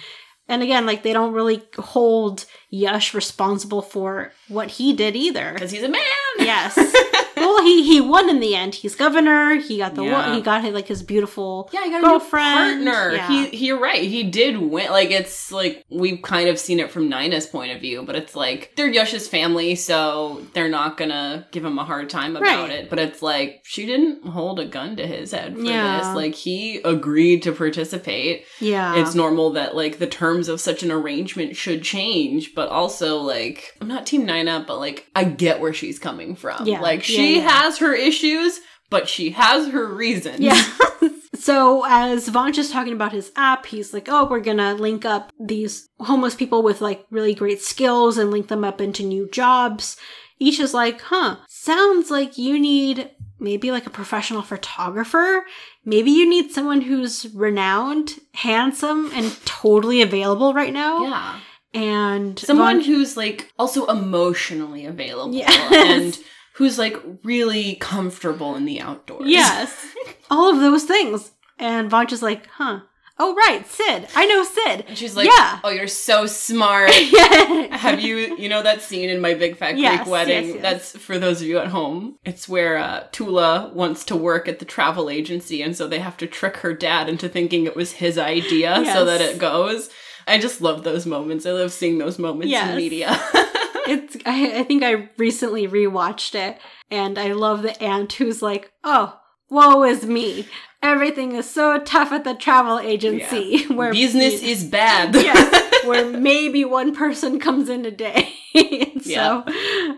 and 0.47 0.61
again, 0.61 0.85
like 0.85 1.03
they 1.03 1.13
don't 1.13 1.33
really 1.33 1.63
hold 1.77 2.45
Yash 2.69 3.13
responsible 3.13 3.81
for 3.81 4.33
what 4.47 4.69
he 4.69 4.93
did 4.93 5.15
either. 5.15 5.53
Because 5.53 5.71
he's 5.71 5.83
a 5.83 5.89
man. 5.89 6.01
Yes. 6.39 6.75
well, 7.61 7.67
he 7.67 7.83
he 7.83 8.01
won 8.01 8.29
in 8.29 8.39
the 8.39 8.55
end. 8.55 8.75
He's 8.75 8.95
governor. 8.95 9.55
He 9.55 9.77
got 9.77 9.95
the 9.95 10.03
yeah. 10.03 10.35
he 10.35 10.41
got 10.41 10.63
his, 10.63 10.73
like 10.73 10.87
his 10.87 11.03
beautiful 11.03 11.69
yeah, 11.71 11.83
he 11.83 11.91
got 11.91 12.01
girlfriend. 12.03 12.87
a 12.87 12.91
partner. 12.91 13.15
Yeah. 13.15 13.27
He, 13.27 13.47
he 13.49 13.65
you're 13.67 13.79
right. 13.79 14.03
He 14.03 14.23
did 14.23 14.57
win. 14.57 14.89
Like 14.91 15.11
it's 15.11 15.51
like 15.51 15.85
we've 15.89 16.21
kind 16.21 16.49
of 16.49 16.59
seen 16.59 16.79
it 16.79 16.91
from 16.91 17.09
Nina's 17.09 17.45
point 17.45 17.71
of 17.71 17.81
view, 17.81 18.03
but 18.03 18.15
it's 18.15 18.35
like 18.35 18.73
they're 18.75 18.91
Yash's 18.91 19.27
family, 19.27 19.75
so 19.75 20.45
they're 20.53 20.69
not 20.69 20.97
gonna 20.97 21.47
give 21.51 21.63
him 21.63 21.77
a 21.77 21.85
hard 21.85 22.09
time 22.09 22.35
about 22.35 22.69
right. 22.69 22.71
it. 22.71 22.89
But 22.89 22.99
it's 22.99 23.21
like 23.21 23.61
she 23.63 23.85
didn't 23.85 24.25
hold 24.27 24.59
a 24.59 24.65
gun 24.65 24.95
to 24.97 25.07
his 25.07 25.31
head 25.31 25.55
for 25.55 25.61
yeah. 25.61 25.99
this. 25.99 26.15
Like 26.15 26.35
he 26.35 26.77
agreed 26.77 27.43
to 27.43 27.51
participate. 27.51 28.45
Yeah, 28.59 28.95
it's 28.95 29.15
normal 29.15 29.51
that 29.51 29.75
like 29.75 29.99
the 29.99 30.07
terms 30.07 30.49
of 30.49 30.59
such 30.59 30.83
an 30.83 30.91
arrangement 30.91 31.55
should 31.55 31.83
change, 31.83 32.53
but 32.55 32.69
also 32.69 33.17
like 33.17 33.75
I'm 33.79 33.87
not 33.87 34.05
Team 34.05 34.25
Nina, 34.25 34.63
but 34.67 34.79
like 34.79 35.07
I 35.15 35.23
get 35.23 35.59
where 35.59 35.73
she's 35.73 35.99
coming 35.99 36.35
from. 36.35 36.65
Yeah, 36.65 36.81
like 36.81 37.03
she 37.03 37.37
yeah, 37.37 37.50
has 37.51 37.77
her 37.79 37.93
issues, 37.93 38.59
but 38.89 39.09
she 39.09 39.31
has 39.31 39.69
her 39.69 39.85
reasons. 39.85 40.39
Yeah. 40.39 40.61
so 41.35 41.85
as 41.87 42.29
Vansh 42.29 42.57
is 42.57 42.71
talking 42.71 42.93
about 42.93 43.11
his 43.11 43.31
app, 43.35 43.65
he's 43.65 43.93
like, 43.93 44.07
"Oh, 44.09 44.25
we're 44.25 44.39
gonna 44.39 44.73
link 44.75 45.05
up 45.05 45.31
these 45.39 45.89
homeless 45.99 46.35
people 46.35 46.63
with 46.63 46.81
like 46.81 47.05
really 47.09 47.33
great 47.33 47.61
skills 47.61 48.17
and 48.17 48.31
link 48.31 48.47
them 48.47 48.63
up 48.63 48.81
into 48.81 49.03
new 49.03 49.29
jobs." 49.29 49.97
Each 50.39 50.59
is 50.59 50.73
like, 50.73 51.01
"Huh? 51.01 51.37
Sounds 51.47 52.09
like 52.09 52.37
you 52.37 52.59
need 52.59 53.11
maybe 53.39 53.71
like 53.71 53.87
a 53.87 53.91
professional 53.91 54.41
photographer. 54.41 55.45
Maybe 55.83 56.11
you 56.11 56.29
need 56.29 56.51
someone 56.51 56.81
who's 56.81 57.25
renowned, 57.33 58.19
handsome, 58.35 59.11
and 59.13 59.35
totally 59.45 60.01
available 60.01 60.53
right 60.53 60.73
now." 60.73 61.03
Yeah. 61.03 61.39
And 61.73 62.37
someone 62.37 62.81
who's 62.81 63.15
like 63.15 63.53
also 63.57 63.85
emotionally 63.85 64.85
available 64.85 65.33
yes. 65.35 65.71
and 65.71 66.19
who's 66.61 66.77
like 66.77 66.95
really 67.23 67.73
comfortable 67.77 68.55
in 68.55 68.65
the 68.65 68.79
outdoors. 68.79 69.23
Yes. 69.25 69.95
All 70.29 70.53
of 70.53 70.59
those 70.59 70.83
things. 70.83 71.31
And 71.57 71.89
Vansh 71.89 72.11
is 72.11 72.21
like, 72.21 72.45
huh. 72.45 72.81
Oh 73.17 73.33
right, 73.33 73.65
Sid. 73.67 74.07
I 74.15 74.27
know 74.27 74.43
Sid. 74.43 74.85
And 74.87 74.95
she's 74.97 75.15
like, 75.15 75.27
yeah. 75.27 75.59
"Oh, 75.63 75.69
you're 75.69 75.87
so 75.87 76.25
smart." 76.25 76.91
Have 77.71 77.99
you, 77.99 78.35
you 78.37 78.47
know, 78.47 78.63
that 78.63 78.81
scene 78.81 79.09
in 79.09 79.21
My 79.21 79.33
Big 79.33 79.57
Fat 79.57 79.73
Greek 79.73 79.83
yes, 79.83 80.07
Wedding? 80.07 80.45
Yes, 80.45 80.53
yes. 80.55 80.61
That's 80.61 80.97
for 80.97 81.19
those 81.19 81.41
of 81.41 81.47
you 81.47 81.59
at 81.59 81.67
home. 81.67 82.17
It's 82.25 82.49
where 82.49 82.77
uh, 82.77 83.05
Tula 83.11 83.71
wants 83.75 84.05
to 84.05 84.15
work 84.15 84.47
at 84.47 84.57
the 84.57 84.65
travel 84.65 85.09
agency, 85.09 85.61
and 85.61 85.75
so 85.75 85.87
they 85.87 85.99
have 85.99 86.17
to 86.17 86.25
trick 86.25 86.57
her 86.57 86.73
dad 86.73 87.09
into 87.09 87.29
thinking 87.29 87.65
it 87.65 87.75
was 87.75 87.91
his 87.91 88.17
idea, 88.17 88.83
so 88.91 89.05
that 89.05 89.21
it 89.21 89.37
goes. 89.37 89.91
I 90.27 90.39
just 90.39 90.61
love 90.61 90.83
those 90.83 91.05
moments. 91.05 91.45
I 91.45 91.51
love 91.51 91.71
seeing 91.71 91.97
those 91.99 92.17
moments 92.17 92.53
in 92.53 92.75
media 92.75 93.19
it's 93.87 94.17
I, 94.25 94.59
I 94.59 94.63
think 94.63 94.83
I 94.83 95.09
recently 95.17 95.67
rewatched 95.67 96.35
it 96.35 96.59
and 96.89 97.17
I 97.17 97.33
love 97.33 97.61
the 97.61 97.81
aunt 97.81 98.13
who's 98.13 98.41
like, 98.41 98.71
"Oh, 98.83 99.19
woe 99.49 99.83
is 99.83 100.05
me. 100.05 100.47
Everything 100.83 101.35
is 101.35 101.49
so 101.49 101.79
tough 101.79 102.11
at 102.11 102.23
the 102.23 102.33
travel 102.33 102.79
agency 102.79 103.65
yeah. 103.67 103.67
where 103.75 103.91
business 103.91 104.41
is 104.41 104.63
bad." 104.63 105.15
yes, 105.15 105.85
where 105.85 106.05
maybe 106.19 106.65
one 106.65 106.95
person 106.95 107.39
comes 107.39 107.69
in 107.69 107.85
a 107.85 107.91
day. 107.91 108.33
so 108.53 109.09
yeah. 109.09 109.43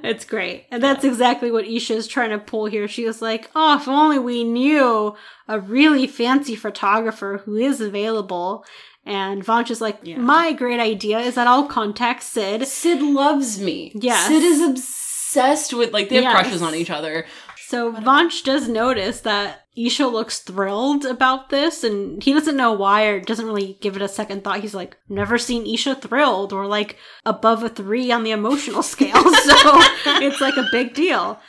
it's 0.03 0.25
great. 0.25 0.65
And 0.71 0.81
that's 0.83 1.03
yeah. 1.03 1.09
exactly 1.11 1.51
what 1.51 1.65
Isha 1.65 1.93
is 1.93 2.07
trying 2.07 2.29
to 2.29 2.39
pull 2.39 2.67
here. 2.67 2.87
She 2.87 3.05
was 3.05 3.21
like, 3.21 3.49
"Oh, 3.55 3.75
if 3.75 3.87
only 3.87 4.19
we 4.19 4.43
knew 4.43 5.15
a 5.47 5.59
really 5.59 6.07
fancy 6.07 6.55
photographer 6.55 7.41
who 7.45 7.55
is 7.55 7.81
available." 7.81 8.65
And 9.05 9.45
Vansh 9.45 9.69
is 9.69 9.81
like, 9.81 9.99
yeah. 10.03 10.17
my 10.17 10.53
great 10.53 10.79
idea 10.79 11.19
is 11.19 11.35
that 11.35 11.47
I'll 11.47 11.67
contact 11.67 12.23
Sid. 12.23 12.65
Sid 12.67 13.01
loves 13.01 13.59
me. 13.59 13.91
Yeah. 13.95 14.27
Sid 14.27 14.43
is 14.43 14.61
obsessed 14.61 15.73
with, 15.73 15.91
like, 15.91 16.09
they 16.09 16.15
have 16.15 16.23
yes. 16.23 16.33
crushes 16.33 16.61
on 16.61 16.73
each 16.73 16.89
other. 16.89 17.25
So 17.67 17.91
Vansh 17.91 18.43
does 18.43 18.69
notice 18.69 19.21
that 19.21 19.63
Isha 19.75 20.05
looks 20.07 20.39
thrilled 20.39 21.05
about 21.05 21.49
this, 21.49 21.83
and 21.83 22.21
he 22.21 22.31
doesn't 22.31 22.55
know 22.55 22.71
why 22.71 23.05
or 23.05 23.19
doesn't 23.19 23.45
really 23.45 23.77
give 23.81 23.95
it 23.95 24.01
a 24.01 24.07
second 24.07 24.43
thought. 24.43 24.59
He's 24.59 24.75
like, 24.75 24.97
never 25.09 25.37
seen 25.37 25.65
Isha 25.65 25.95
thrilled 25.95 26.53
or 26.53 26.67
like 26.67 26.97
above 27.25 27.63
a 27.63 27.69
three 27.69 28.11
on 28.11 28.23
the 28.23 28.31
emotional 28.31 28.83
scale. 28.83 29.15
so 29.23 29.81
it's 30.05 30.39
like 30.39 30.57
a 30.57 30.69
big 30.71 30.93
deal. 30.93 31.39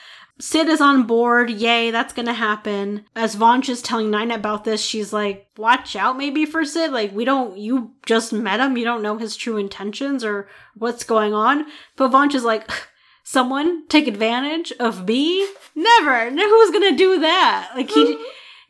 Sid 0.41 0.69
is 0.69 0.81
on 0.81 1.05
board. 1.05 1.49
Yay, 1.51 1.91
that's 1.91 2.13
gonna 2.13 2.35
happen. 2.35 3.05
As 3.15 3.37
Vansh 3.37 3.69
is 3.69 3.81
telling 3.81 4.11
Nina 4.11 4.35
about 4.35 4.65
this, 4.65 4.83
she's 4.83 5.13
like, 5.13 5.49
watch 5.57 5.95
out 5.95 6.19
maybe 6.19 6.45
for 6.45 6.65
Sid. 6.65 6.91
Like, 6.91 7.15
we 7.15 7.25
don't, 7.25 7.57
you 7.57 7.93
just 8.05 8.33
met 8.33 8.61
him. 8.61 8.77
You 8.77 8.85
don't 8.85 9.03
know 9.03 9.17
his 9.17 9.37
true 9.37 9.57
intentions 9.57 10.25
or 10.25 10.49
what's 10.75 11.05
going 11.05 11.35
on. 11.35 11.67
But 11.97 12.11
Vansh 12.11 12.35
is 12.35 12.45
like, 12.45 12.69
someone 13.23 13.87
take 13.89 14.09
advantage 14.09 14.73
of 14.81 15.07
me? 15.07 15.47
Never. 15.75 16.31
Who's 16.31 16.71
gonna 16.71 16.97
do 16.97 17.21
that? 17.21 17.73
Like, 17.77 17.91
he. 17.91 18.15
Mm-hmm. 18.15 18.23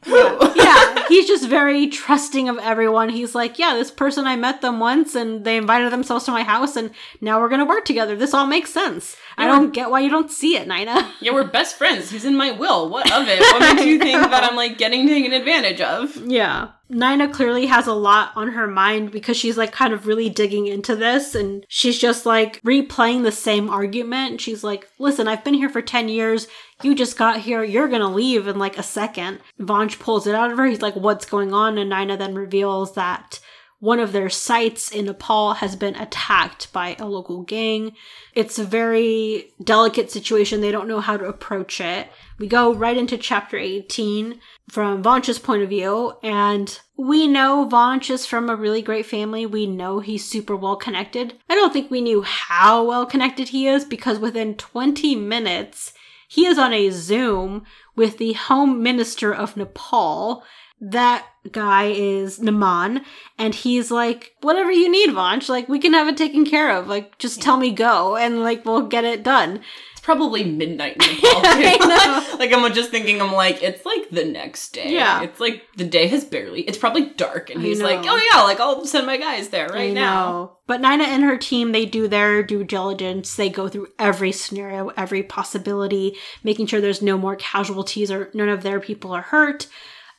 Yeah, 0.06 0.52
yeah, 0.54 1.08
he's 1.08 1.26
just 1.26 1.48
very 1.48 1.88
trusting 1.88 2.48
of 2.48 2.58
everyone. 2.58 3.08
He's 3.08 3.34
like, 3.34 3.58
yeah, 3.58 3.74
this 3.74 3.90
person 3.90 4.26
I 4.26 4.36
met 4.36 4.60
them 4.60 4.80
once 4.80 5.14
and 5.14 5.44
they 5.44 5.56
invited 5.56 5.92
themselves 5.92 6.24
to 6.26 6.30
my 6.32 6.42
house 6.42 6.76
and 6.76 6.90
now 7.20 7.40
we're 7.40 7.48
gonna 7.48 7.64
work 7.64 7.84
together. 7.84 8.16
This 8.16 8.34
all 8.34 8.46
makes 8.46 8.70
sense. 8.70 9.16
Yeah, 9.38 9.44
I 9.44 9.46
don't 9.48 9.72
get 9.72 9.90
why 9.90 10.00
you 10.00 10.10
don't 10.10 10.30
see 10.30 10.56
it, 10.56 10.68
Nina. 10.68 11.10
Yeah, 11.20 11.32
we're 11.32 11.44
best 11.44 11.76
friends. 11.76 12.10
He's 12.10 12.24
in 12.24 12.36
my 12.36 12.50
will. 12.52 12.88
What 12.88 13.10
of 13.12 13.26
it? 13.28 13.40
What 13.40 13.60
makes 13.60 13.84
you 13.84 13.98
think 14.00 14.20
that 14.20 14.44
I'm 14.44 14.56
like 14.56 14.78
getting 14.78 15.06
taken 15.06 15.32
advantage 15.32 15.80
of? 15.80 16.16
Yeah. 16.16 16.68
Nina 16.88 17.28
clearly 17.32 17.66
has 17.66 17.86
a 17.86 17.94
lot 17.94 18.32
on 18.36 18.52
her 18.52 18.66
mind 18.66 19.10
because 19.10 19.36
she's 19.36 19.56
like 19.56 19.72
kind 19.72 19.94
of 19.94 20.06
really 20.06 20.28
digging 20.28 20.66
into 20.66 20.94
this 20.94 21.34
and 21.34 21.64
she's 21.68 21.98
just 21.98 22.26
like 22.26 22.60
replaying 22.62 23.22
the 23.22 23.32
same 23.32 23.70
argument. 23.70 24.40
She's 24.40 24.62
like, 24.62 24.88
listen, 24.98 25.26
I've 25.26 25.44
been 25.44 25.54
here 25.54 25.70
for 25.70 25.82
10 25.82 26.08
years. 26.08 26.46
You 26.82 26.94
just 26.94 27.16
got 27.16 27.40
here. 27.40 27.64
You're 27.64 27.88
gonna 27.88 28.12
leave 28.12 28.46
in 28.46 28.58
like 28.58 28.78
a 28.78 28.82
second. 28.82 29.40
Vansh 29.58 29.98
pulls 29.98 30.26
it 30.26 30.34
out 30.34 30.50
of 30.50 30.58
her. 30.58 30.66
He's 30.66 30.82
like, 30.82 30.96
what's 30.96 31.24
going 31.24 31.54
on? 31.54 31.78
And 31.78 31.88
Nina 31.88 32.16
then 32.16 32.34
reveals 32.34 32.94
that 32.94 33.40
one 33.84 34.00
of 34.00 34.12
their 34.12 34.30
sites 34.30 34.90
in 34.90 35.04
Nepal 35.04 35.54
has 35.54 35.76
been 35.76 35.94
attacked 35.96 36.72
by 36.72 36.96
a 36.98 37.06
local 37.06 37.42
gang. 37.42 37.92
It's 38.34 38.58
a 38.58 38.64
very 38.64 39.52
delicate 39.62 40.10
situation. 40.10 40.62
They 40.62 40.72
don't 40.72 40.88
know 40.88 41.00
how 41.00 41.18
to 41.18 41.26
approach 41.26 41.82
it. 41.82 42.08
We 42.38 42.46
go 42.46 42.72
right 42.74 42.96
into 42.96 43.18
chapter 43.18 43.58
18 43.58 44.40
from 44.68 45.02
Vansh's 45.02 45.38
point 45.38 45.62
of 45.62 45.68
view, 45.68 46.14
and 46.22 46.80
we 46.96 47.26
know 47.26 47.68
Vansh 47.70 48.10
is 48.10 48.26
from 48.26 48.48
a 48.48 48.56
really 48.56 48.82
great 48.82 49.06
family. 49.06 49.46
We 49.46 49.66
know 49.66 50.00
he's 50.00 50.28
super 50.28 50.56
well 50.56 50.76
connected. 50.76 51.34
I 51.48 51.54
don't 51.54 51.72
think 51.72 51.90
we 51.90 52.00
knew 52.00 52.22
how 52.22 52.84
well 52.84 53.06
connected 53.06 53.48
he 53.48 53.66
is 53.66 53.84
because 53.84 54.18
within 54.18 54.54
20 54.54 55.16
minutes, 55.16 55.92
he 56.28 56.46
is 56.46 56.58
on 56.58 56.72
a 56.72 56.90
Zoom 56.90 57.64
with 57.94 58.18
the 58.18 58.32
Home 58.32 58.82
Minister 58.82 59.32
of 59.34 59.56
Nepal 59.56 60.44
that 60.80 61.26
guy 61.50 61.84
is 61.86 62.40
Naman, 62.40 63.04
and 63.38 63.54
he's 63.54 63.90
like, 63.90 64.34
whatever 64.42 64.70
you 64.70 64.90
need, 64.90 65.10
Vansh, 65.10 65.48
like 65.48 65.68
we 65.68 65.78
can 65.78 65.94
have 65.94 66.08
it 66.08 66.16
taken 66.16 66.44
care 66.44 66.70
of. 66.76 66.88
Like 66.88 67.16
just 67.18 67.40
tell 67.40 67.56
me 67.56 67.70
go, 67.70 68.16
and 68.16 68.40
like 68.40 68.64
we'll 68.64 68.86
get 68.86 69.04
it 69.04 69.22
done. 69.22 69.60
Probably 70.04 70.44
midnight 70.44 70.98
in 71.02 71.14
Nepal. 71.14 71.40
like 72.38 72.52
I'm 72.52 72.74
just 72.74 72.90
thinking, 72.90 73.22
I'm 73.22 73.32
like, 73.32 73.62
it's 73.62 73.86
like 73.86 74.10
the 74.10 74.26
next 74.26 74.74
day. 74.74 74.92
Yeah. 74.92 75.22
It's 75.22 75.40
like 75.40 75.66
the 75.78 75.84
day 75.84 76.08
has 76.08 76.26
barely. 76.26 76.60
It's 76.60 76.76
probably 76.76 77.06
dark, 77.06 77.48
and 77.48 77.60
I 77.60 77.62
he's 77.62 77.80
like, 77.80 78.00
oh 78.04 78.28
yeah, 78.30 78.42
like 78.42 78.60
I'll 78.60 78.84
send 78.84 79.06
my 79.06 79.16
guys 79.16 79.48
there 79.48 79.66
right 79.68 79.92
I 79.92 79.94
now. 79.94 80.30
know. 80.30 80.58
But 80.66 80.82
Nina 80.82 81.04
and 81.04 81.24
her 81.24 81.38
team, 81.38 81.72
they 81.72 81.86
do 81.86 82.06
their 82.06 82.42
due 82.42 82.64
diligence. 82.64 83.34
They 83.34 83.48
go 83.48 83.66
through 83.66 83.86
every 83.98 84.30
scenario, 84.30 84.88
every 84.90 85.22
possibility, 85.22 86.18
making 86.42 86.66
sure 86.66 86.82
there's 86.82 87.00
no 87.00 87.16
more 87.16 87.36
casualties 87.36 88.10
or 88.10 88.30
none 88.34 88.50
of 88.50 88.62
their 88.62 88.80
people 88.80 89.10
are 89.12 89.22
hurt. 89.22 89.68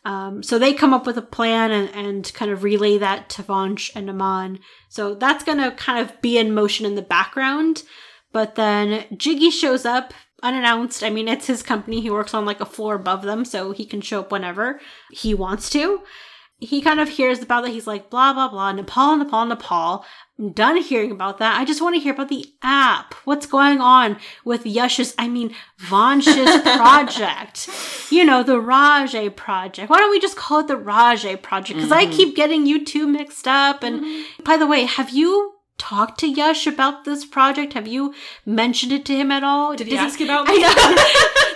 Um, 0.03 0.41
so 0.41 0.57
they 0.57 0.73
come 0.73 0.95
up 0.95 1.05
with 1.05 1.17
a 1.17 1.21
plan 1.21 1.71
and, 1.71 1.89
and 1.93 2.33
kind 2.33 2.49
of 2.49 2.63
relay 2.63 2.97
that 2.97 3.29
to 3.29 3.43
Vansh 3.43 3.91
and 3.95 4.09
Aman. 4.09 4.61
So 4.89 5.13
that's 5.13 5.43
going 5.43 5.59
to 5.59 5.71
kind 5.71 5.99
of 5.99 6.19
be 6.23 6.39
in 6.39 6.55
motion 6.55 6.87
in 6.87 6.95
the 6.95 7.03
background. 7.03 7.83
But 8.35 8.55
then 8.55 9.05
Jiggy 9.15 9.49
shows 9.49 9.85
up 9.85 10.13
unannounced. 10.43 11.05
I 11.05 11.09
mean, 11.09 11.29
it's 11.29 11.47
his 11.47 11.63
company. 11.63 12.01
He 12.01 12.09
works 12.09 12.33
on 12.33 12.43
like 12.43 12.59
a 12.59 12.65
floor 12.65 12.95
above 12.95 13.21
them, 13.21 13.45
so 13.45 13.71
he 13.71 13.85
can 13.85 14.01
show 14.01 14.19
up 14.19 14.29
whenever 14.29 14.81
he 15.09 15.33
wants 15.33 15.69
to. 15.69 16.01
He 16.59 16.81
kind 16.81 16.99
of 16.99 17.07
hears 17.07 17.41
about 17.41 17.63
that. 17.63 17.71
He's 17.71 17.87
like, 17.87 18.09
blah, 18.09 18.33
blah, 18.33 18.49
blah, 18.49 18.73
Nepal, 18.73 19.15
Nepal, 19.15 19.45
Nepal. 19.45 20.05
I'm 20.37 20.51
done 20.51 20.75
hearing 20.81 21.11
about 21.11 21.37
that. 21.37 21.57
I 21.57 21.63
just 21.63 21.81
want 21.81 21.95
to 21.95 22.01
hear 22.01 22.13
about 22.13 22.27
the 22.27 22.45
app. 22.61 23.13
What's 23.23 23.45
going 23.45 23.79
on 23.79 24.17
with 24.43 24.65
Yash's, 24.65 25.15
I 25.17 25.29
mean, 25.29 25.55
Vansh's 25.79 26.61
project? 26.77 27.69
You 28.11 28.25
know, 28.25 28.43
the 28.43 28.59
Raje 28.59 29.33
project. 29.33 29.89
Why 29.89 29.99
don't 29.99 30.11
we 30.11 30.19
just 30.19 30.35
call 30.35 30.59
it 30.59 30.67
the 30.67 30.75
Raje 30.75 31.41
project? 31.41 31.77
Because 31.77 31.93
I 31.93 32.03
mm-hmm. 32.03 32.17
keep 32.17 32.35
getting 32.35 32.65
you 32.65 32.83
two 32.83 33.07
mixed 33.07 33.47
up. 33.47 33.81
And 33.81 34.01
mm-hmm. 34.01 34.43
by 34.43 34.57
the 34.57 34.67
way, 34.67 34.83
have 34.83 35.11
you 35.11 35.54
talked 35.77 36.19
to 36.21 36.27
Yash 36.27 36.67
about 36.67 37.05
this 37.05 37.25
project? 37.25 37.73
Have 37.73 37.87
you 37.87 38.13
mentioned 38.45 38.91
it 38.91 39.05
to 39.05 39.15
him 39.15 39.31
at 39.31 39.43
all? 39.43 39.75
Did 39.75 39.87
he 39.87 39.95
Does 39.95 40.11
ask 40.13 40.21
about 40.21 40.47
me? 40.47 40.55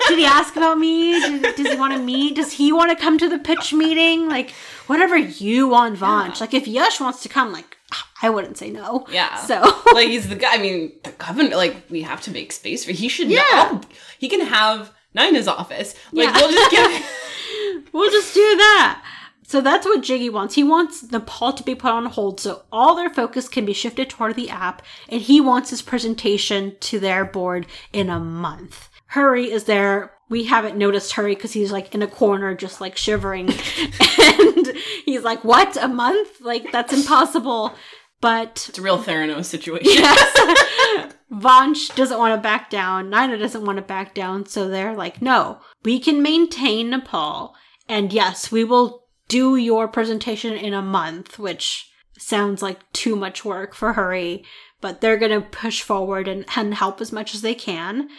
Did 0.08 0.20
he 0.20 0.26
ask 0.26 0.56
about 0.56 0.78
me? 0.78 1.14
Did, 1.20 1.56
does 1.56 1.68
he 1.72 1.76
want 1.78 1.94
to 1.94 2.00
meet? 2.00 2.36
Does 2.36 2.54
he 2.54 2.72
want 2.74 2.90
to 2.92 2.96
come 3.02 3.18
to 3.18 3.30
the 3.30 3.40
pitch 3.40 3.74
meeting? 3.74 4.28
Like, 4.28 4.52
whatever 4.88 5.18
you 5.18 5.68
want, 5.70 5.98
Vansh. 6.00 6.42
Like, 6.42 6.54
if 6.54 6.68
Yash 6.68 7.00
wants 7.00 7.22
to 7.24 7.30
come, 7.30 7.52
like, 7.54 7.78
I 8.22 8.30
wouldn't 8.30 8.58
say 8.58 8.70
no. 8.70 9.08
Yeah. 9.12 9.36
So, 9.38 9.62
like 9.94 10.10
he's 10.10 10.28
the 10.30 10.36
guy. 10.36 10.54
I 10.56 10.58
mean, 10.58 10.92
the 11.04 11.12
governor. 11.12 11.56
Like 11.56 11.76
we 11.90 12.02
have 12.02 12.22
to 12.22 12.32
make 12.32 12.52
space 12.52 12.86
for. 12.86 12.92
He 12.92 13.08
should. 13.08 13.30
Yeah. 13.32 13.42
Know, 13.54 13.82
he 14.20 14.28
can 14.28 14.42
have 14.42 14.92
Nina's 15.16 15.48
office. 15.48 15.96
Like 16.12 16.28
Yeah. 16.28 16.36
we'll 16.38 16.52
just 16.52 16.72
give. 16.72 17.90
we'll 17.94 18.12
just 18.12 18.34
do 18.34 18.42
that. 18.42 19.02
So 19.50 19.62
that's 19.62 19.88
what 19.88 20.04
Jiggy 20.04 20.30
wants. 20.30 20.54
He 20.54 20.64
wants 20.64 21.12
Nepal 21.12 21.54
to 21.54 21.64
be 21.64 21.74
put 21.74 21.90
on 21.90 22.06
hold 22.06 22.40
so 22.40 22.66
all 22.72 22.94
their 22.94 23.10
focus 23.10 23.50
can 23.50 23.66
be 23.66 23.74
shifted 23.74 24.08
toward 24.08 24.36
the 24.36 24.52
app, 24.52 24.84
and 25.08 25.24
he 25.24 25.42
wants 25.42 25.72
his 25.72 25.82
presentation 25.82 26.76
to 26.82 27.00
their 27.00 27.26
board 27.26 27.66
in 27.92 28.12
a 28.12 28.20
month. 28.20 28.90
Hurry 29.08 29.52
is 29.52 29.64
there. 29.64 30.12
We 30.30 30.44
haven't 30.44 30.78
noticed 30.78 31.14
Hurry 31.14 31.34
because 31.34 31.54
he's 31.54 31.72
like 31.72 31.96
in 31.96 32.04
a 32.04 32.08
corner, 32.08 32.54
just 32.54 32.80
like 32.80 32.96
shivering. 32.96 33.50
and 34.30 34.72
he's 35.04 35.24
like, 35.24 35.44
What? 35.44 35.76
A 35.78 35.88
month? 35.88 36.42
Like, 36.42 36.72
that's 36.72 36.94
impossible. 36.94 37.74
But 38.22 38.68
It's 38.70 38.78
a 38.78 38.84
real 38.84 39.00
Theranos 39.00 39.46
situation. 39.46 39.88
yes. 39.88 41.14
Vansh 41.34 41.96
doesn't 41.96 42.20
want 42.20 42.36
to 42.36 42.42
back 42.42 42.70
down. 42.70 43.10
Nina 43.10 43.40
doesn't 43.40 43.66
want 43.66 43.78
to 43.78 43.82
back 43.82 44.14
down. 44.14 44.46
So 44.46 44.68
they're 44.70 44.96
like, 44.96 45.24
no, 45.24 45.60
we 45.84 46.00
can 46.00 46.22
maintain 46.22 46.92
Nepal. 46.92 47.56
And 47.88 48.14
yes, 48.14 48.52
we 48.52 48.64
will 48.64 49.09
do 49.30 49.56
your 49.56 49.88
presentation 49.88 50.54
in 50.54 50.74
a 50.74 50.82
month, 50.82 51.40
which 51.40 51.90
sounds 52.18 52.62
like 52.62 52.92
too 52.92 53.16
much 53.16 53.46
work 53.46 53.74
for 53.74 53.94
Hurry. 53.94 54.44
But 54.82 55.00
they're 55.00 55.18
going 55.18 55.32
to 55.32 55.48
push 55.48 55.82
forward 55.82 56.28
and, 56.28 56.46
and 56.56 56.74
help 56.74 57.00
as 57.00 57.14
much 57.14 57.34
as 57.34 57.42
they 57.42 57.56
can. 57.56 58.10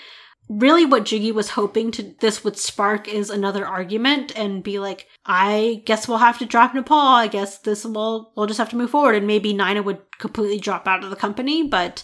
Really, 0.48 0.84
what 0.84 1.04
Jiggy 1.04 1.30
was 1.32 1.50
hoping 1.50 1.90
to 1.92 2.14
this 2.20 2.42
would 2.42 2.58
spark 2.58 3.06
is 3.06 3.30
another 3.30 3.66
argument 3.66 4.36
and 4.36 4.64
be 4.64 4.78
like, 4.78 5.06
I 5.24 5.82
guess 5.86 6.08
we'll 6.08 6.18
have 6.18 6.38
to 6.38 6.46
drop 6.46 6.74
Nepal. 6.74 6.98
I 6.98 7.28
guess 7.28 7.58
this 7.58 7.84
will 7.84 8.32
we'll 8.36 8.46
just 8.46 8.58
have 8.58 8.70
to 8.70 8.76
move 8.76 8.90
forward. 8.90 9.14
And 9.14 9.26
maybe 9.26 9.52
Nina 9.52 9.82
would 9.82 10.00
completely 10.18 10.58
drop 10.58 10.88
out 10.88 11.04
of 11.04 11.10
the 11.10 11.16
company, 11.16 11.66
but 11.66 12.02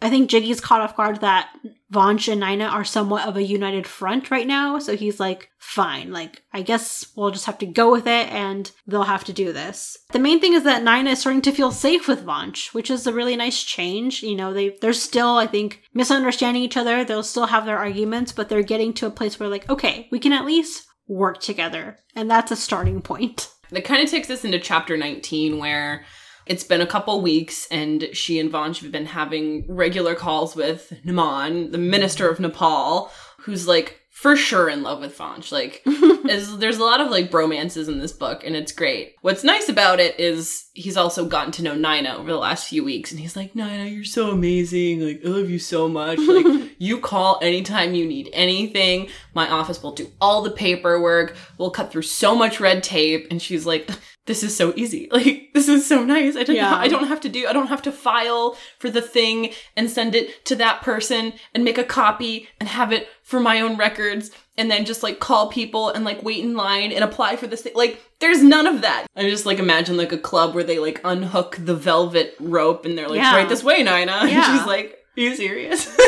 I 0.00 0.10
think 0.10 0.30
Jiggy's 0.30 0.60
caught 0.60 0.80
off 0.80 0.96
guard 0.96 1.20
that 1.20 1.50
Vansh 1.92 2.30
and 2.30 2.40
Nina 2.40 2.66
are 2.66 2.84
somewhat 2.84 3.26
of 3.26 3.36
a 3.36 3.42
united 3.42 3.86
front 3.86 4.30
right 4.30 4.46
now. 4.46 4.78
So 4.78 4.96
he's 4.96 5.18
like, 5.18 5.50
fine, 5.58 6.12
like, 6.12 6.42
I 6.52 6.62
guess 6.62 7.06
we'll 7.16 7.30
just 7.30 7.46
have 7.46 7.58
to 7.58 7.66
go 7.66 7.90
with 7.90 8.06
it 8.06 8.32
and 8.32 8.70
they'll 8.86 9.02
have 9.02 9.24
to 9.24 9.32
do 9.32 9.52
this. 9.52 9.98
The 10.12 10.18
main 10.18 10.40
thing 10.40 10.54
is 10.54 10.64
that 10.64 10.84
Nina 10.84 11.10
is 11.10 11.20
starting 11.20 11.42
to 11.42 11.52
feel 11.52 11.72
safe 11.72 12.06
with 12.06 12.24
Vansh, 12.24 12.72
which 12.72 12.90
is 12.90 13.06
a 13.06 13.12
really 13.12 13.36
nice 13.36 13.62
change. 13.62 14.22
You 14.22 14.36
know, 14.36 14.52
they, 14.52 14.76
they're 14.80 14.92
still, 14.92 15.36
I 15.36 15.46
think, 15.46 15.82
misunderstanding 15.94 16.62
each 16.62 16.76
other. 16.76 17.04
They'll 17.04 17.22
still 17.22 17.46
have 17.46 17.66
their 17.66 17.78
arguments, 17.78 18.32
but 18.32 18.48
they're 18.48 18.62
getting 18.62 18.92
to 18.94 19.06
a 19.06 19.10
place 19.10 19.40
where, 19.40 19.48
like, 19.48 19.68
okay, 19.68 20.08
we 20.12 20.18
can 20.18 20.32
at 20.32 20.46
least 20.46 20.86
work 21.08 21.40
together. 21.40 21.98
And 22.14 22.30
that's 22.30 22.52
a 22.52 22.56
starting 22.56 23.02
point. 23.02 23.50
That 23.70 23.84
kind 23.84 24.02
of 24.02 24.10
takes 24.10 24.30
us 24.30 24.44
into 24.44 24.58
chapter 24.58 24.96
19, 24.96 25.58
where 25.58 26.04
it's 26.48 26.64
been 26.64 26.80
a 26.80 26.86
couple 26.86 27.20
weeks 27.20 27.66
and 27.70 28.08
she 28.12 28.38
and 28.38 28.50
Vansh 28.50 28.80
have 28.80 28.92
been 28.92 29.06
having 29.06 29.64
regular 29.68 30.14
calls 30.14 30.56
with 30.56 30.92
Naman, 31.04 31.72
the 31.72 31.78
minister 31.78 32.28
of 32.28 32.40
Nepal, 32.40 33.10
who's 33.40 33.68
like 33.68 34.00
for 34.18 34.34
sure 34.34 34.68
in 34.68 34.82
love 34.82 35.00
with 35.00 35.16
Vansh. 35.16 35.52
Like, 35.52 35.80
is, 35.86 36.58
there's 36.58 36.78
a 36.78 36.84
lot 36.84 37.00
of 37.00 37.08
like 37.08 37.30
bromances 37.30 37.86
in 37.86 38.00
this 38.00 38.12
book 38.12 38.42
and 38.44 38.56
it's 38.56 38.72
great. 38.72 39.14
What's 39.20 39.44
nice 39.44 39.68
about 39.68 40.00
it 40.00 40.18
is 40.18 40.68
he's 40.72 40.96
also 40.96 41.26
gotten 41.26 41.52
to 41.52 41.62
know 41.62 41.76
Nina 41.76 42.16
over 42.16 42.28
the 42.28 42.36
last 42.36 42.68
few 42.68 42.82
weeks 42.82 43.12
and 43.12 43.20
he's 43.20 43.36
like, 43.36 43.54
Nina, 43.54 43.84
you're 43.84 44.02
so 44.02 44.30
amazing. 44.30 45.06
Like, 45.06 45.20
I 45.24 45.28
love 45.28 45.48
you 45.48 45.60
so 45.60 45.88
much. 45.88 46.18
Like, 46.18 46.72
you 46.78 46.98
call 46.98 47.38
anytime 47.42 47.94
you 47.94 48.06
need 48.06 48.28
anything. 48.32 49.08
My 49.34 49.48
office 49.48 49.80
will 49.82 49.92
do 49.92 50.10
all 50.20 50.42
the 50.42 50.50
paperwork. 50.50 51.36
We'll 51.56 51.70
cut 51.70 51.92
through 51.92 52.02
so 52.02 52.34
much 52.34 52.58
red 52.58 52.82
tape. 52.82 53.28
And 53.30 53.40
she's 53.40 53.66
like, 53.66 53.88
this 54.28 54.44
is 54.44 54.56
so 54.56 54.72
easy. 54.76 55.08
Like, 55.18 55.50
this 55.54 55.68
is 55.68 55.84
so 55.88 56.04
nice. 56.04 56.36
I 56.36 56.44
don't, 56.44 56.54
Yeah. 56.54 56.72
I 56.74 56.86
don't 56.86 57.08
have 57.08 57.20
to 57.22 57.28
do, 57.28 57.48
I 57.48 57.52
don't 57.52 57.66
have 57.66 57.82
to 57.82 57.90
file 57.92 58.56
for 58.78 58.88
the 58.88 59.02
thing 59.02 59.52
and 59.76 59.90
send 59.90 60.14
it 60.14 60.44
to 60.44 60.54
that 60.56 60.82
person 60.82 61.32
and 61.54 61.64
make 61.64 61.78
a 61.78 61.82
copy 61.84 62.48
and 62.60 62.68
have 62.68 62.92
it 62.92 63.08
for 63.24 63.40
my 63.40 63.60
own 63.60 63.76
records 63.76 64.30
and 64.56 64.70
then 64.70 64.84
just 64.84 65.02
like 65.02 65.18
call 65.18 65.48
people 65.48 65.88
and 65.90 66.04
like 66.04 66.22
wait 66.22 66.44
in 66.44 66.54
line 66.54 66.92
and 66.92 67.02
apply 67.02 67.34
for 67.36 67.46
this 67.48 67.62
thing. 67.62 67.72
Like, 67.74 68.00
there's 68.20 68.42
none 68.42 68.66
of 68.66 68.82
that. 68.82 69.06
I 69.16 69.22
just 69.28 69.46
like 69.46 69.58
imagine 69.58 69.96
like 69.96 70.12
a 70.12 70.18
club 70.18 70.54
where 70.54 70.64
they 70.64 70.78
like 70.78 71.00
unhook 71.04 71.56
the 71.58 71.74
velvet 71.74 72.36
rope 72.38 72.84
and 72.84 72.96
they're 72.96 73.08
like, 73.08 73.18
Yeah. 73.18 73.34
right 73.34 73.48
this 73.48 73.64
way, 73.64 73.78
Nina. 73.82 74.12
And 74.22 74.30
Yeah. 74.30 74.56
she's 74.58 74.66
like, 74.66 74.98
are 75.16 75.20
you 75.20 75.34
serious? 75.34 75.88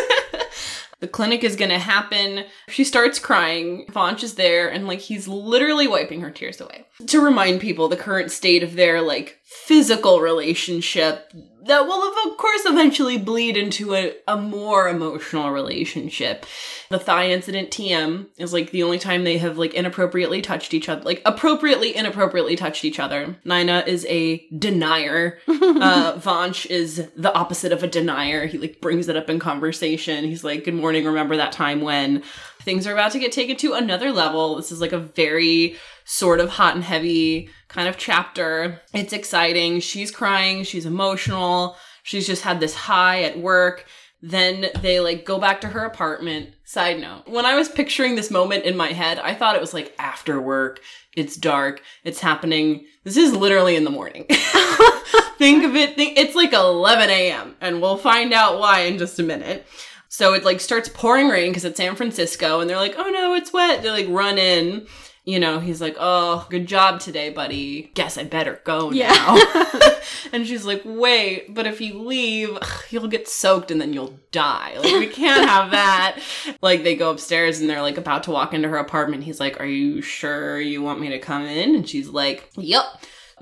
The 1.01 1.09
clinic 1.09 1.43
is 1.43 1.57
gonna 1.57 1.79
happen. 1.79 2.45
She 2.69 2.85
starts 2.85 3.19
crying. 3.19 3.87
Vansh 3.91 4.23
is 4.23 4.35
there 4.35 4.69
and 4.69 4.87
like 4.87 5.01
he's 5.01 5.27
literally 5.27 5.89
wiping 5.89 6.21
her 6.21 6.31
tears 6.31 6.61
away. 6.61 6.87
To 7.07 7.21
remind 7.21 7.61
people 7.61 7.89
the 7.89 7.97
current 7.97 8.31
state 8.31 8.63
of 8.63 8.75
their 8.75 9.01
like 9.01 9.40
physical 9.51 10.21
relationship 10.21 11.33
that 11.67 11.87
will 11.87 12.03
of 12.09 12.37
course 12.37 12.63
eventually 12.67 13.19
bleed 13.19 13.57
into 13.57 13.95
a, 13.95 14.15
a 14.29 14.37
more 14.37 14.89
emotional 14.89 15.51
relationship. 15.51 16.47
The 16.89 17.01
thigh 17.01 17.31
incident 17.31 17.71
TM 17.71 18.29
is 18.39 18.53
like 18.53 18.71
the 18.71 18.85
only 18.85 18.99
time 18.99 19.25
they 19.25 19.39
have 19.39 19.59
like 19.59 19.75
inappropriately 19.75 20.41
touched 20.41 20.73
each 20.73 20.89
other, 20.89 21.03
like 21.03 21.21
appropriately 21.25 21.95
inappropriately 21.95 22.55
touched 22.55 22.85
each 22.85 23.01
other. 23.01 23.37
Nina 23.45 23.83
is 23.87 24.07
a 24.09 24.47
denier. 24.57 25.39
uh, 25.49 26.15
Vansh 26.17 26.67
is 26.67 27.09
the 27.17 27.35
opposite 27.35 27.73
of 27.73 27.83
a 27.83 27.89
denier. 27.89 28.47
He 28.47 28.57
like 28.57 28.81
brings 28.81 29.09
it 29.09 29.17
up 29.17 29.29
in 29.29 29.41
conversation. 29.41 30.25
He's 30.25 30.45
like, 30.45 30.65
"Good 30.65 30.75
morning. 30.75 31.05
Remember 31.05 31.37
that 31.37 31.53
time 31.53 31.81
when?" 31.81 32.23
Things 32.61 32.87
are 32.87 32.93
about 32.93 33.13
to 33.13 33.19
get 33.19 33.33
taken 33.33 33.57
to 33.59 33.73
another 33.73 34.13
level. 34.13 34.57
This 34.57 34.71
is 34.71 34.81
like 34.81 34.93
a 34.93 34.99
very 34.99 35.77
sort 36.05 36.41
of 36.41 36.51
hot 36.51 36.75
and 36.75 36.85
heavy 36.85 37.49
kind 37.69 37.89
of 37.89 37.97
chapter. 37.97 38.81
It's 38.93 39.13
exciting. 39.13 39.81
She's 39.81 40.11
crying. 40.11 40.65
She's 40.65 40.87
emotional. 40.87 41.77
She's 42.03 42.27
just 42.27 42.43
had 42.43 42.61
this 42.61 42.75
high 42.75 43.23
at 43.23 43.39
work. 43.39 43.87
Then 44.23 44.67
they 44.83 45.01
like 45.01 45.25
go 45.25 45.39
back 45.39 45.61
to 45.63 45.69
her 45.69 45.85
apartment. 45.85 46.51
Side 46.65 47.01
note, 47.01 47.27
when 47.27 47.47
I 47.47 47.57
was 47.57 47.69
picturing 47.69 48.15
this 48.15 48.31
moment 48.31 48.65
in 48.65 48.77
my 48.77 48.89
head, 48.89 49.19
I 49.19 49.35
thought 49.35 49.57
it 49.57 49.61
was 49.61 49.75
like 49.75 49.95
after 49.99 50.41
work. 50.41 50.81
It's 51.17 51.37
dark. 51.37 51.83
It's 52.05 52.21
happening. 52.21 52.87
This 53.03 53.17
is 53.17 53.35
literally 53.35 53.77
in 53.77 53.85
the 53.85 53.91
morning. 53.91 54.27
think 55.39 55.65
of 55.65 55.75
it. 55.75 55.97
Think, 55.97 56.19
it's 56.19 56.37
like 56.37 56.53
11 56.53 57.09
a.m. 57.11 57.57
and 57.61 57.81
we'll 57.81 57.97
find 57.97 58.33
out 58.33 58.59
why 58.59 58.81
in 58.81 58.99
just 58.99 59.19
a 59.19 59.23
minute. 59.23 59.67
So 60.13 60.35
it 60.35 60.45
like 60.45 60.61
starts 60.61 60.89
pouring 60.89 61.29
rain 61.29 61.51
because 61.51 61.65
it's 61.65 61.77
San 61.79 61.95
Francisco 61.95 62.61
and 62.61 62.69
they're 62.69 62.77
like, 62.77 62.97
oh 62.99 63.09
no, 63.09 63.33
it's 63.35 63.53
wet. 63.53 63.83
They 63.83 63.91
like 63.91 64.09
run 64.09 64.37
in 64.39 64.87
you 65.27 65.39
know, 65.39 65.61
he's 65.61 65.83
like, 65.83 65.97
"Oh, 66.01 66.47
good 66.49 66.67
job 66.67 66.99
today, 66.99 67.29
buddy. 67.29 67.93
Guess 67.95 68.17
I 68.17 68.25
better 68.25 68.59
go 68.65 68.91
Yeah. 68.91 69.11
now." 69.13 69.93
and 70.33 70.47
she's 70.47 70.65
like, 70.65 70.81
"Wait, 70.85 71.55
but 71.55 71.67
if 71.67 71.81
you 71.81 72.03
leave, 72.03 72.59
you'll 72.89 73.07
get 73.07 73.29
soaked 73.29 73.71
and 73.71 73.79
then 73.81 73.93
you'll 73.93 74.19
die. 74.33 74.73
Like 74.79 74.95
we 74.95 75.07
can't 75.07 75.49
have 75.49 75.71
that." 75.73 76.19
like 76.63 76.83
they 76.85 76.97
go 76.97 77.11
upstairs 77.11 77.61
and 77.61 77.69
they're 77.69 77.83
like 77.83 77.99
about 77.99 78.25
to 78.25 78.31
walk 78.31 78.55
into 78.55 78.69
her 78.71 78.79
apartment. 78.79 79.23
He's 79.25 79.39
like, 79.39 79.61
"Are 79.61 79.67
you 79.67 80.01
sure 80.01 80.59
you 80.59 80.83
want 80.83 81.01
me 81.01 81.11
to 81.11 81.19
come 81.19 81.45
in?" 81.45 81.75
And 81.77 81.89
she's 81.89 82.09
like, 82.09 82.51
"Yep." 82.57 82.85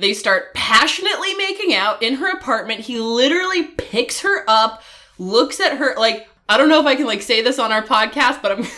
They 0.00 0.14
start 0.14 0.52
passionately 0.54 1.34
making 1.34 1.74
out 1.74 2.02
in 2.02 2.14
her 2.16 2.30
apartment. 2.36 2.80
He 2.80 2.98
literally 2.98 3.64
picks 3.64 4.20
her 4.20 4.44
up, 4.48 4.82
looks 5.16 5.58
at 5.60 5.78
her 5.78 5.94
like 5.96 6.27
I 6.48 6.56
don't 6.56 6.68
know 6.68 6.80
if 6.80 6.86
I 6.86 6.96
can 6.96 7.06
like 7.06 7.22
say 7.22 7.42
this 7.42 7.58
on 7.58 7.72
our 7.72 7.82
podcast, 7.82 8.42
but 8.42 8.52
I'm 8.52 8.60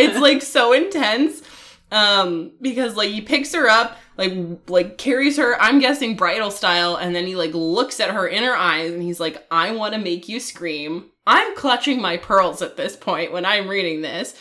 it's 0.00 0.18
like 0.18 0.42
so 0.42 0.72
intense 0.72 1.42
um 1.92 2.52
because 2.60 2.96
like 2.96 3.10
he 3.10 3.20
picks 3.20 3.52
her 3.54 3.68
up 3.68 3.96
like 4.16 4.32
like 4.68 4.96
carries 4.96 5.36
her 5.36 5.60
i'm 5.60 5.80
guessing 5.80 6.14
bridal 6.14 6.50
style 6.50 6.96
and 6.96 7.14
then 7.14 7.26
he 7.26 7.34
like 7.34 7.52
looks 7.52 7.98
at 7.98 8.10
her 8.10 8.26
in 8.26 8.44
her 8.44 8.54
eyes 8.54 8.92
and 8.92 9.02
he's 9.02 9.18
like 9.18 9.44
i 9.50 9.72
want 9.72 9.92
to 9.92 9.98
make 9.98 10.28
you 10.28 10.38
scream 10.38 11.06
i'm 11.26 11.56
clutching 11.56 12.00
my 12.00 12.16
pearls 12.16 12.62
at 12.62 12.76
this 12.76 12.96
point 12.96 13.32
when 13.32 13.44
i'm 13.44 13.66
reading 13.66 14.02
this 14.02 14.36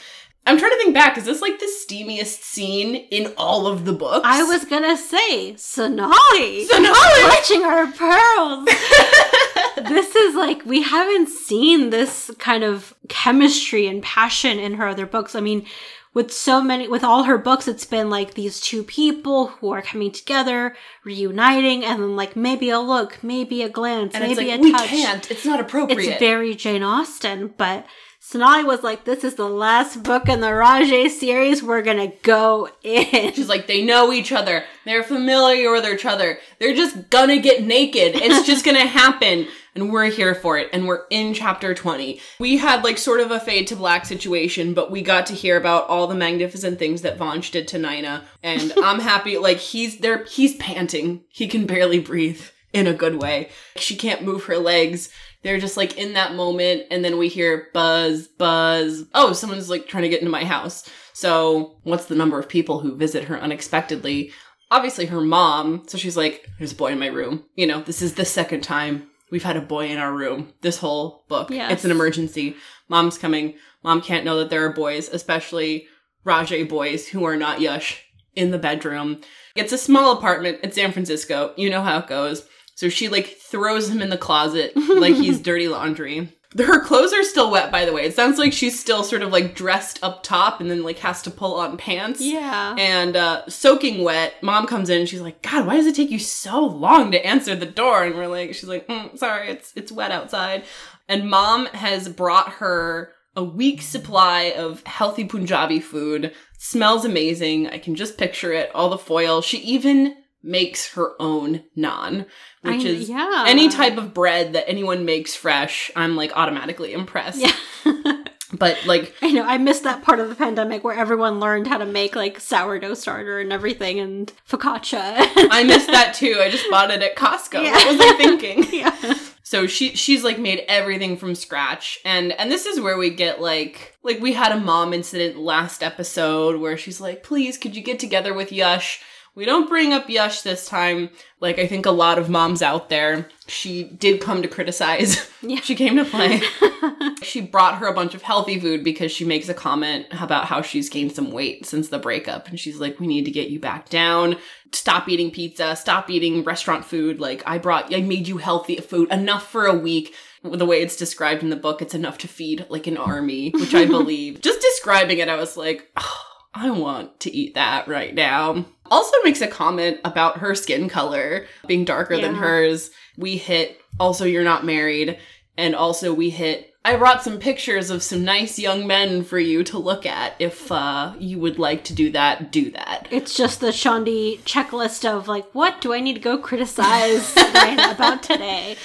i'm 0.46 0.60
trying 0.60 0.72
to 0.72 0.78
think 0.78 0.94
back 0.94 1.18
is 1.18 1.26
this 1.26 1.42
like 1.42 1.58
the 1.60 1.72
steamiest 1.88 2.44
scene 2.44 2.96
in 2.96 3.34
all 3.36 3.66
of 3.66 3.86
the 3.86 3.94
books 3.94 4.26
I 4.26 4.44
was 4.44 4.66
gonna 4.66 4.98
say 4.98 5.56
Sonali. 5.56 6.66
Sonali! 6.66 7.22
clutching 7.24 7.64
her 7.64 7.92
pearls. 7.92 8.70
this 9.88 10.16
is 10.16 10.36
like 10.36 10.66
we 10.66 10.84
haven't 10.84 11.30
seen 11.30 11.90
this 11.90 12.32
kind 12.40 12.64
of 12.64 12.94
chemistry 13.08 13.88
and 13.88 14.02
passion 14.04 14.60
in 14.60 14.76
her 14.76 14.88
other 14.88 15.06
books. 15.06 15.36
I 15.36 15.40
mean, 15.40 15.66
with 16.14 16.32
so 16.32 16.62
many, 16.62 16.88
with 16.88 17.04
all 17.04 17.24
her 17.24 17.38
books, 17.38 17.68
it's 17.68 17.86
been 17.86 18.10
like 18.10 18.34
these 18.34 18.60
two 18.60 18.84
people 18.84 19.48
who 19.48 19.72
are 19.72 19.82
coming 19.82 20.12
together, 20.12 20.76
reuniting, 21.06 21.86
and 21.86 22.02
then 22.02 22.16
like 22.16 22.36
maybe 22.36 22.70
a 22.70 22.80
look, 22.80 23.24
maybe 23.24 23.62
a 23.62 23.70
glance, 23.70 24.16
and 24.16 24.24
maybe 24.24 24.50
like 24.50 24.60
a 24.60 24.62
we 24.62 24.72
touch. 24.72 24.88
can't 24.88 25.32
it's 25.32 25.46
not 25.46 25.60
appropriate 25.60 26.14
It's 26.14 26.20
very 26.20 26.56
Jane 26.56 26.84
Austen, 26.84 27.54
but 27.58 27.86
Sonali 28.20 28.64
was 28.64 28.84
like, 28.84 29.06
"This 29.06 29.24
is 29.24 29.36
the 29.36 29.48
last 29.48 30.04
book 30.04 30.28
in 30.28 30.42
the 30.42 30.48
Raje 30.48 31.10
series. 31.10 31.64
We're 31.64 31.84
gonna 31.84 32.12
go 32.24 32.70
in." 32.84 33.34
She's 33.34 33.48
like, 33.48 33.68
they 33.68 33.84
know 33.84 34.12
each 34.12 34.32
other. 34.32 34.66
They're 34.86 35.04
familiar 35.04 35.72
with 35.72 35.86
each 35.86 36.06
other. 36.06 36.40
They're 36.60 36.76
just 36.76 37.10
gonna 37.10 37.38
get 37.38 37.64
naked. 37.64 38.16
It's 38.16 38.46
just 38.46 38.66
gonna 38.66 38.86
happen. 38.86 39.48
And 39.80 39.94
we're 39.94 40.06
here 40.06 40.36
for 40.36 40.58
it. 40.58 40.70
And 40.74 40.88
we're 40.88 41.06
in 41.10 41.34
chapter 41.34 41.74
20. 41.74 42.20
We 42.38 42.58
had 42.58 42.84
like 42.84 42.98
sort 42.98 43.22
of 43.22 43.32
a 43.32 43.40
fade 43.40 43.68
to 43.68 43.78
black 43.78 44.06
situation, 44.06 44.74
but 44.74 44.92
we 44.92 45.02
got 45.02 45.26
to 45.28 45.34
hear 45.34 45.56
about 45.56 45.88
all 45.88 46.06
the 46.06 46.16
magnificent 46.16 46.78
things 46.78 47.02
that 47.04 47.18
Vansh 47.18 47.50
did 47.50 47.66
to 47.70 47.80
Nina. 47.80 48.26
And 48.44 48.74
I'm 48.84 49.00
happy. 49.00 49.38
Like 49.38 49.58
he's 49.58 50.00
there, 50.00 50.26
he's 50.26 50.58
panting. 50.58 51.24
He 51.30 51.48
can 51.48 51.66
barely 51.66 52.00
breathe 52.00 52.42
in 52.74 52.88
a 52.88 52.94
good 52.94 53.22
way. 53.22 53.52
She 53.78 53.96
can't 53.96 54.24
move 54.24 54.44
her 54.46 54.58
legs. 54.58 55.10
They're 55.44 55.60
just 55.60 55.78
like 55.78 55.98
in 55.98 56.14
that 56.14 56.36
moment. 56.36 56.84
And 56.92 57.06
then 57.06 57.18
we 57.18 57.30
hear 57.30 57.70
buzz, 57.74 58.28
buzz. 58.28 59.06
Oh, 59.16 59.32
someone's 59.32 59.70
like 59.70 59.88
trying 59.88 60.04
to 60.04 60.10
get 60.10 60.20
into 60.20 60.32
my 60.32 60.44
house. 60.44 60.90
So 61.14 61.78
what's 61.84 62.06
the 62.06 62.16
number 62.16 62.38
of 62.38 62.50
people 62.50 62.82
who 62.82 62.98
visit 62.98 63.24
her 63.26 63.40
unexpectedly? 63.40 64.34
Obviously 64.72 65.06
her 65.06 65.22
mom. 65.22 65.88
So 65.88 65.98
she's 65.98 66.18
like, 66.18 66.46
there's 66.58 66.74
a 66.74 66.76
boy 66.76 66.92
in 66.92 67.00
my 67.00 67.08
room. 67.08 67.46
You 67.56 67.66
know, 67.66 67.82
this 67.82 68.02
is 68.02 68.16
the 68.16 68.26
second 68.26 68.62
time 68.62 69.10
we've 69.32 69.44
had 69.44 69.58
a 69.58 69.62
boy 69.62 69.88
in 69.88 69.98
our 69.98 70.14
room 70.14 70.54
this 70.62 70.78
whole 70.78 71.26
book. 71.28 71.50
Yes. 71.50 71.72
It's 71.72 71.86
an 71.86 71.92
emergency. 71.92 72.56
Mom's 72.88 73.18
coming. 73.18 73.56
Mom 73.84 74.02
can't 74.02 74.26
know 74.26 74.38
that 74.40 74.50
there 74.50 74.66
are 74.66 74.74
boys, 74.74 75.10
especially 75.10 75.88
Raje 76.26 76.68
boys 76.68 77.08
who 77.08 77.24
are 77.24 77.38
not 77.38 77.62
Yash 77.62 78.04
in 78.36 78.52
the 78.52 78.58
bedroom. 78.58 79.22
It's 79.56 79.74
a 79.74 79.78
small 79.78 80.18
apartment 80.18 80.60
in 80.64 80.72
San 80.72 80.92
Francisco. 80.92 81.54
You 81.58 81.70
know 81.70 81.82
how 81.82 82.00
it 82.00 82.08
goes. 82.08 82.48
So 82.76 82.90
she 82.90 83.10
like 83.10 83.38
throws 83.40 83.90
him 83.90 84.02
in 84.02 84.10
the 84.10 84.18
closet 84.18 84.74
like 84.96 85.16
he's 85.16 85.42
dirty 85.42 85.68
laundry. 85.68 86.34
Her 86.58 86.84
clothes 86.84 87.14
are 87.14 87.24
still 87.24 87.52
wet, 87.52 87.72
by 87.72 87.86
the 87.86 87.94
way. 87.94 88.06
It 88.06 88.16
sounds 88.16 88.40
like 88.40 88.54
she's 88.54 88.80
still 88.80 89.04
sort 89.04 89.22
of 89.22 89.32
like 89.32 89.54
dressed 89.54 90.00
up 90.02 90.24
top 90.24 90.60
and 90.60 90.72
then 90.72 90.82
like 90.82 90.98
has 91.00 91.22
to 91.24 91.32
pull 91.32 91.56
on 91.56 91.78
pants. 91.78 92.22
yeah. 92.22 92.76
And 92.78 93.16
uh, 93.16 93.48
soaking 93.48 94.04
wet, 94.04 94.42
mom 94.42 94.66
comes 94.66 94.90
in 94.90 95.00
and 95.02 95.08
she's 95.08 95.22
like, 95.22 95.44
God, 95.44 95.68
why 95.68 95.76
does 95.76 95.86
it 95.86 95.96
take 95.96 96.10
you 96.10 96.18
so 96.18 96.66
long 96.66 97.12
to 97.12 97.24
answer 97.24 97.56
the 97.56 97.68
door? 97.68 98.04
And 98.04 98.16
we're 98.16 98.28
like, 98.28 98.56
she's 98.56 98.70
like, 98.70 98.88
mm, 98.88 99.16
sorry, 99.18 99.50
it's 99.50 99.74
it's 99.76 99.92
wet 99.92 100.12
outside. 100.12 100.64
And 101.08 101.30
mom 101.30 101.68
has 101.68 102.10
brought 102.10 102.54
her 102.54 103.14
a 103.36 103.44
week's 103.44 103.86
supply 103.86 104.54
of 104.58 104.84
healthy 104.88 105.26
Punjabi 105.26 105.80
food. 105.80 106.34
Smells 106.58 107.06
amazing. 107.06 107.68
I 107.68 107.78
can 107.78 107.94
just 107.94 108.18
picture 108.18 108.52
it. 108.54 108.72
All 108.74 108.90
the 108.90 108.98
foil. 108.98 109.42
She 109.42 109.60
even 109.60 110.16
makes 110.42 110.94
her 110.94 111.14
own 111.20 111.64
naan, 111.78 112.26
which 112.62 112.86
I- 112.86 112.90
is 112.90 113.10
yeah. 113.10 113.46
any 113.48 113.70
type 113.70 113.98
of 113.98 114.14
bread 114.14 114.54
that 114.54 114.70
anyone 114.70 115.06
makes 115.06 115.36
fresh. 115.36 115.92
I'm 115.96 116.16
like 116.16 116.36
automatically 116.36 116.94
impressed. 116.94 117.40
Yeah. 117.40 117.54
But 118.52 118.84
like 118.86 119.14
I 119.22 119.32
know. 119.32 119.44
I 119.44 119.58
missed 119.58 119.84
that 119.84 120.02
part 120.02 120.20
of 120.20 120.28
the 120.30 120.36
pandemic 120.36 120.84
where 120.84 120.96
everyone 120.96 121.40
learned 121.40 121.68
how 121.68 121.78
to 121.78 121.86
make 121.86 122.16
like 122.16 122.40
sourdough 122.40 122.96
starter 122.96 123.40
and 123.40 123.54
everything 123.54 124.00
and 124.00 124.32
focaccia. 124.50 125.14
I 125.52 125.64
missed 125.64 125.88
that 125.88 126.16
too. 126.16 126.38
I 126.40 126.50
just 126.50 126.70
bought 126.70 126.90
it 126.90 127.04
at 127.04 127.16
Costco. 127.16 127.64
Yeah. 127.64 127.74
What 127.74 127.88
was 127.88 128.02
I 128.02 128.16
thinking? 128.18 128.66
yeah. 128.72 129.16
So 129.44 129.68
she 129.68 129.96
she's 129.96 130.24
like 130.24 130.40
made 130.40 130.64
everything 130.68 131.16
from 131.16 131.36
scratch. 131.36 132.00
And 132.04 132.32
and 132.34 132.52
this 132.52 132.66
is 132.66 132.80
where 132.80 132.98
we 132.98 133.12
get 133.12 133.40
like 133.40 133.96
like 134.04 134.20
we 134.20 134.34
had 134.34 134.52
a 134.52 134.60
mom 134.60 134.94
incident 134.94 135.38
last 135.38 135.84
episode 135.84 136.60
where 136.60 136.78
she's 136.78 137.00
like, 137.00 137.22
"Please, 137.22 137.58
could 137.58 137.76
you 137.76 137.84
get 137.84 138.00
together 138.00 138.34
with 138.34 138.52
Yash?" 138.52 139.00
We 139.36 139.46
don't 139.46 139.70
bring 139.70 139.94
up 139.94 140.10
Yash 140.10 140.42
this 140.42 140.68
time. 140.68 141.10
Like 141.40 141.60
I 141.60 141.68
think 141.68 141.86
a 141.86 141.92
lot 141.92 142.18
of 142.20 142.30
moms 142.30 142.62
out 142.62 142.90
there, 142.90 143.30
she 143.48 143.84
did 143.84 144.22
come 144.22 144.42
to 144.42 144.48
criticize. 144.48 145.30
Yeah. 145.42 145.62
she 145.62 145.74
came 145.74 145.96
to 145.96 146.04
play. 146.04 146.42
she 147.24 147.40
brought 147.40 147.78
her 147.78 147.88
a 147.88 147.94
bunch 147.94 148.14
of 148.14 148.22
healthy 148.22 148.60
food 148.60 148.84
because 148.84 149.10
she 149.10 149.24
makes 149.24 149.48
a 149.48 149.54
comment 149.54 150.06
about 150.12 150.46
how 150.46 150.62
she's 150.62 150.90
gained 150.90 151.14
some 151.14 151.32
weight 151.32 151.66
since 151.66 151.88
the 151.88 151.98
breakup. 151.98 152.50
And 152.50 152.60
she's 152.60 152.78
like, 152.78 153.00
we 153.00 153.08
need 153.08 153.24
to 153.24 153.32
get 153.32 153.50
you 153.50 153.58
back 153.58 153.88
down. 153.88 154.36
Stop 154.74 155.08
eating 155.08 155.32
pizza. 155.32 155.78
Stop 155.78 156.10
eating 156.10 156.44
restaurant 156.44 156.84
food. 156.84 157.22
Like, 157.22 157.42
I 157.46 157.58
brought, 157.58 157.96
I 157.96 158.02
made 158.02 158.28
you 158.28 158.38
healthy 158.38 158.76
food 158.82 159.10
enough 159.14 159.50
for 159.50 159.66
a 159.66 159.74
week. 159.74 160.14
The 160.44 160.66
way 160.66 160.82
it's 160.82 160.98
described 160.98 161.42
in 161.42 161.50
the 161.50 161.56
book, 161.56 161.82
it's 161.82 161.96
enough 161.96 162.18
to 162.18 162.28
feed 162.28 162.66
like 162.70 162.86
an 162.86 162.98
army, 162.98 163.52
which 163.52 163.74
I 163.74 163.86
believe. 163.98 164.42
Just 164.42 164.60
describing 164.60 165.20
it, 165.20 165.30
I 165.30 165.38
was 165.38 165.56
like, 165.56 165.90
oh, 165.96 166.19
I 166.54 166.72
want 166.72 167.20
to 167.22 167.36
eat 167.36 167.54
that 167.56 167.88
right 167.88 168.14
now. 168.14 168.66
Also 168.90 169.16
makes 169.24 169.42
a 169.42 169.48
comment 169.48 170.00
about 170.04 170.38
her 170.38 170.56
skin 170.56 170.90
color 170.90 171.46
being 171.68 171.86
darker 171.86 172.18
than 172.20 172.36
hers. 172.36 172.90
We 173.18 173.38
hit 173.38 173.80
also 174.00 174.26
you're 174.26 174.44
not 174.44 174.66
married 174.66 175.20
and 175.58 175.76
also 175.76 176.14
we 176.14 176.30
hit 176.32 176.70
I 176.86 176.96
brought 176.96 177.24
some 177.24 177.40
pictures 177.40 177.90
of 177.90 178.02
some 178.02 178.24
nice 178.24 178.58
young 178.58 178.88
men 178.88 179.24
for 179.24 179.38
you 179.38 179.64
to 179.66 179.78
look 179.78 180.06
at. 180.06 180.34
If 180.40 180.72
uh, 180.72 181.14
you 181.20 181.38
would 181.38 181.60
like 181.60 181.84
to 181.86 181.94
do 181.94 182.10
that, 182.12 182.52
do 182.52 182.72
that. 182.72 183.08
It's 183.12 183.36
just 183.36 183.60
the 183.60 183.68
Shandi 183.68 184.40
checklist 184.40 185.08
of 185.08 185.28
like, 185.28 185.54
what 185.54 185.82
do 185.82 185.94
I 185.94 186.00
need 186.00 186.14
to 186.14 186.22
go 186.22 186.38
criticize 186.38 187.34
about 187.38 188.24
today? 188.24 188.78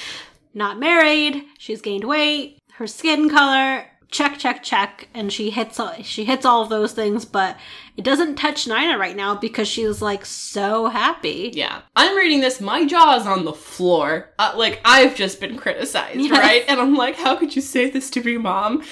Not 0.53 0.81
married. 0.81 1.45
She's 1.57 1.81
gained 1.81 2.05
weight. 2.05 2.59
Her 2.73 2.89
skin 2.89 3.31
color. 3.31 3.87
Check, 4.11 4.39
check, 4.39 4.63
check. 4.63 5.09
And 5.15 5.33
she 5.33 5.51
hits 5.51 5.81
all, 5.81 5.95
she 6.03 6.25
hits 6.25 6.45
all 6.45 6.63
of 6.63 6.69
those 6.69 6.93
things, 6.93 7.25
but 7.25 7.57
it 7.97 8.05
doesn't 8.05 8.35
touch 8.35 8.67
Nina 8.67 8.99
right 8.99 9.15
now 9.15 9.37
because 9.37 9.69
she's 9.69 10.03
like 10.03 10.25
so 10.27 10.89
happy. 10.89 11.53
Yeah. 11.55 11.83
I'm 11.95 12.17
reading 12.17 12.41
this, 12.41 12.61
my 12.61 12.85
jaw 12.87 13.17
is 13.17 13.27
on 13.27 13.45
the 13.45 13.53
floor. 13.53 14.31
Uh, 14.39 14.53
like, 14.57 14.81
I've 14.85 15.15
just 15.15 15.39
been 15.41 15.57
criticized, 15.57 16.19
Yes. 16.19 16.31
right? 16.33 16.65
And 16.67 16.81
I'm 16.81 16.95
like, 16.97 17.15
how 17.17 17.37
could 17.37 17.55
you 17.55 17.63
say 17.63 17.89
this 17.91 18.11
to 18.11 18.23
me, 18.23 18.37
mom? 18.37 18.83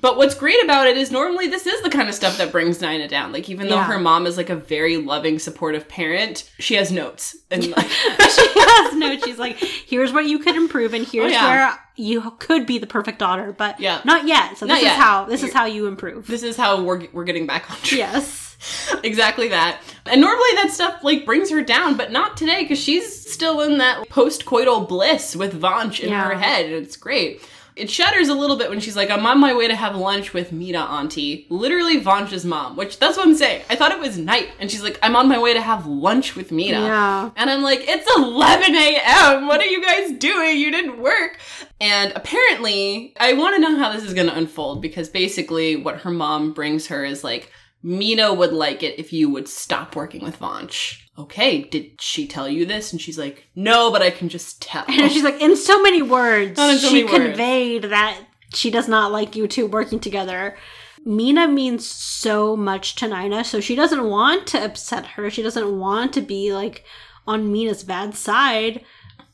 But 0.00 0.16
what's 0.16 0.34
great 0.34 0.62
about 0.64 0.86
it 0.88 0.96
is 0.96 1.10
normally 1.12 1.46
this 1.48 1.66
is 1.66 1.80
the 1.82 1.90
kind 1.90 2.08
of 2.08 2.14
stuff 2.14 2.36
that 2.38 2.50
brings 2.52 2.80
Nina 2.80 3.06
down. 3.08 3.32
Like, 3.32 3.48
even 3.48 3.68
though 3.68 3.76
Yeah. 3.76 3.84
her 3.84 3.98
mom 3.98 4.26
is 4.26 4.36
like 4.36 4.50
a 4.50 4.56
very 4.56 4.96
loving, 4.96 5.38
supportive 5.38 5.88
parent, 5.88 6.50
she 6.58 6.74
has 6.74 6.90
notes. 6.90 7.36
And 7.52 7.70
like, 7.76 7.86
she 7.88 8.46
has 8.56 8.94
no. 8.96 9.16
She's 9.24 9.38
like, 9.38 9.56
here's 9.56 10.12
what 10.12 10.26
you 10.26 10.40
could 10.40 10.56
improve, 10.56 10.94
and 10.94 11.06
here's 11.06 11.26
Oh, 11.32 11.34
yeah. 11.36 11.48
where 11.48 11.78
you 11.96 12.20
could 12.38 12.66
be 12.66 12.78
the 12.78 12.86
perfect 12.88 13.18
daughter, 13.20 13.52
but 13.56 13.78
Yeah. 13.80 14.00
not 14.04 14.26
yet. 14.26 14.58
So 14.58 14.66
Not 14.66 14.74
this 14.74 14.82
yet. 14.84 14.92
is 14.92 14.98
how 14.98 15.24
this 15.26 15.42
is 15.44 15.52
how 15.52 15.64
you 15.66 15.86
improve. 15.86 16.26
this 16.26 16.42
is 16.42 16.56
how 16.56 16.82
we're, 16.82 17.06
we're 17.12 17.24
getting 17.24 17.46
back 17.46 17.70
on 17.70 17.76
track. 17.78 17.92
yes. 17.92 18.47
exactly 19.04 19.48
that. 19.48 19.80
And 20.06 20.20
normally 20.20 20.48
that 20.54 20.70
stuff 20.70 21.02
like 21.02 21.24
brings 21.24 21.50
her 21.50 21.62
down, 21.62 21.96
but 21.96 22.10
not 22.12 22.36
today 22.36 22.62
because 22.62 22.78
she's 22.78 23.30
still 23.30 23.60
in 23.60 23.78
that 23.78 24.08
post-coital 24.08 24.88
bliss 24.88 25.36
with 25.36 25.60
Vansh 25.60 26.00
in 26.00 26.10
Yeah. 26.10 26.24
her 26.28 26.34
head, 26.34 26.66
and 26.66 26.74
it's 26.74 26.96
great. 26.96 27.42
It 27.76 27.88
shudders 27.88 28.28
a 28.28 28.34
little 28.34 28.56
bit 28.56 28.70
when 28.70 28.80
she's 28.80 28.96
like, 28.96 29.08
I'm 29.08 29.24
on 29.24 29.38
my 29.38 29.54
way 29.54 29.68
to 29.68 29.76
have 29.76 29.94
lunch 29.94 30.34
with 30.34 30.50
Mita 30.50 30.80
Auntie. 30.80 31.46
Literally 31.48 32.00
Vansh's 32.00 32.44
mom, 32.44 32.74
which 32.74 32.98
that's 32.98 33.16
what 33.16 33.24
I'm 33.24 33.36
saying. 33.36 33.62
I 33.70 33.76
thought 33.76 33.92
it 33.92 34.00
was 34.00 34.18
night. 34.18 34.48
And 34.58 34.68
she's 34.68 34.82
like, 34.82 34.98
I'm 35.00 35.14
on 35.14 35.28
my 35.28 35.38
way 35.38 35.54
to 35.54 35.60
have 35.60 35.86
lunch 35.86 36.34
with 36.34 36.50
Mita. 36.50 36.72
Yeah. 36.78 37.30
And 37.36 37.48
I'm 37.48 37.62
like, 37.62 37.84
it's 37.84 38.04
11 38.16 38.74
a.m. 38.74 39.46
What 39.46 39.60
are 39.60 39.66
you 39.66 39.80
guys 39.80 40.10
doing? 40.18 40.58
You 40.58 40.72
didn't 40.72 40.98
work. 41.00 41.38
And 41.80 42.12
apparently, 42.16 43.14
I 43.20 43.34
want 43.34 43.54
to 43.54 43.60
know 43.62 43.76
how 43.78 43.92
this 43.92 44.02
is 44.02 44.12
going 44.12 44.26
to 44.26 44.36
unfold 44.36 44.82
because 44.82 45.08
basically, 45.08 45.76
what 45.76 45.98
her 46.00 46.10
mom 46.10 46.54
brings 46.54 46.88
her 46.88 47.04
is 47.04 47.22
like, 47.22 47.52
Mina 47.82 48.34
would 48.34 48.52
like 48.52 48.82
it 48.82 48.98
if 48.98 49.12
you 49.12 49.30
would 49.30 49.48
stop 49.48 49.94
working 49.94 50.22
with 50.22 50.38
Vansh. 50.40 51.00
Okay, 51.16 51.62
did 51.62 52.00
she 52.00 52.26
tell 52.26 52.48
you 52.48 52.64
this? 52.66 52.92
And 52.92 53.00
she's 53.00 53.18
like, 53.18 53.48
no, 53.54 53.90
but 53.90 54.02
I 54.02 54.10
can 54.10 54.28
just 54.28 54.60
tell. 54.62 54.84
And 54.88 55.10
she's 55.10 55.24
like, 55.24 55.40
in 55.40 55.56
so 55.56 55.82
many 55.82 56.02
words, 56.02 56.56
so 56.58 56.76
she 56.76 57.04
many 57.04 57.04
words. 57.04 57.24
conveyed 57.24 57.84
that 57.84 58.20
she 58.54 58.70
does 58.70 58.88
not 58.88 59.12
like 59.12 59.36
you 59.36 59.46
two 59.46 59.66
working 59.66 60.00
together. 60.00 60.56
Mina 61.04 61.48
means 61.48 61.86
so 61.86 62.56
much 62.56 62.94
to 62.96 63.08
Nina, 63.08 63.44
so 63.44 63.60
she 63.60 63.74
doesn't 63.74 64.04
want 64.04 64.46
to 64.48 64.64
upset 64.64 65.06
her. 65.06 65.30
She 65.30 65.42
doesn't 65.42 65.78
want 65.78 66.12
to 66.14 66.20
be 66.20 66.52
like 66.52 66.84
on 67.26 67.52
Mina's 67.52 67.84
bad 67.84 68.14
side. 68.14 68.84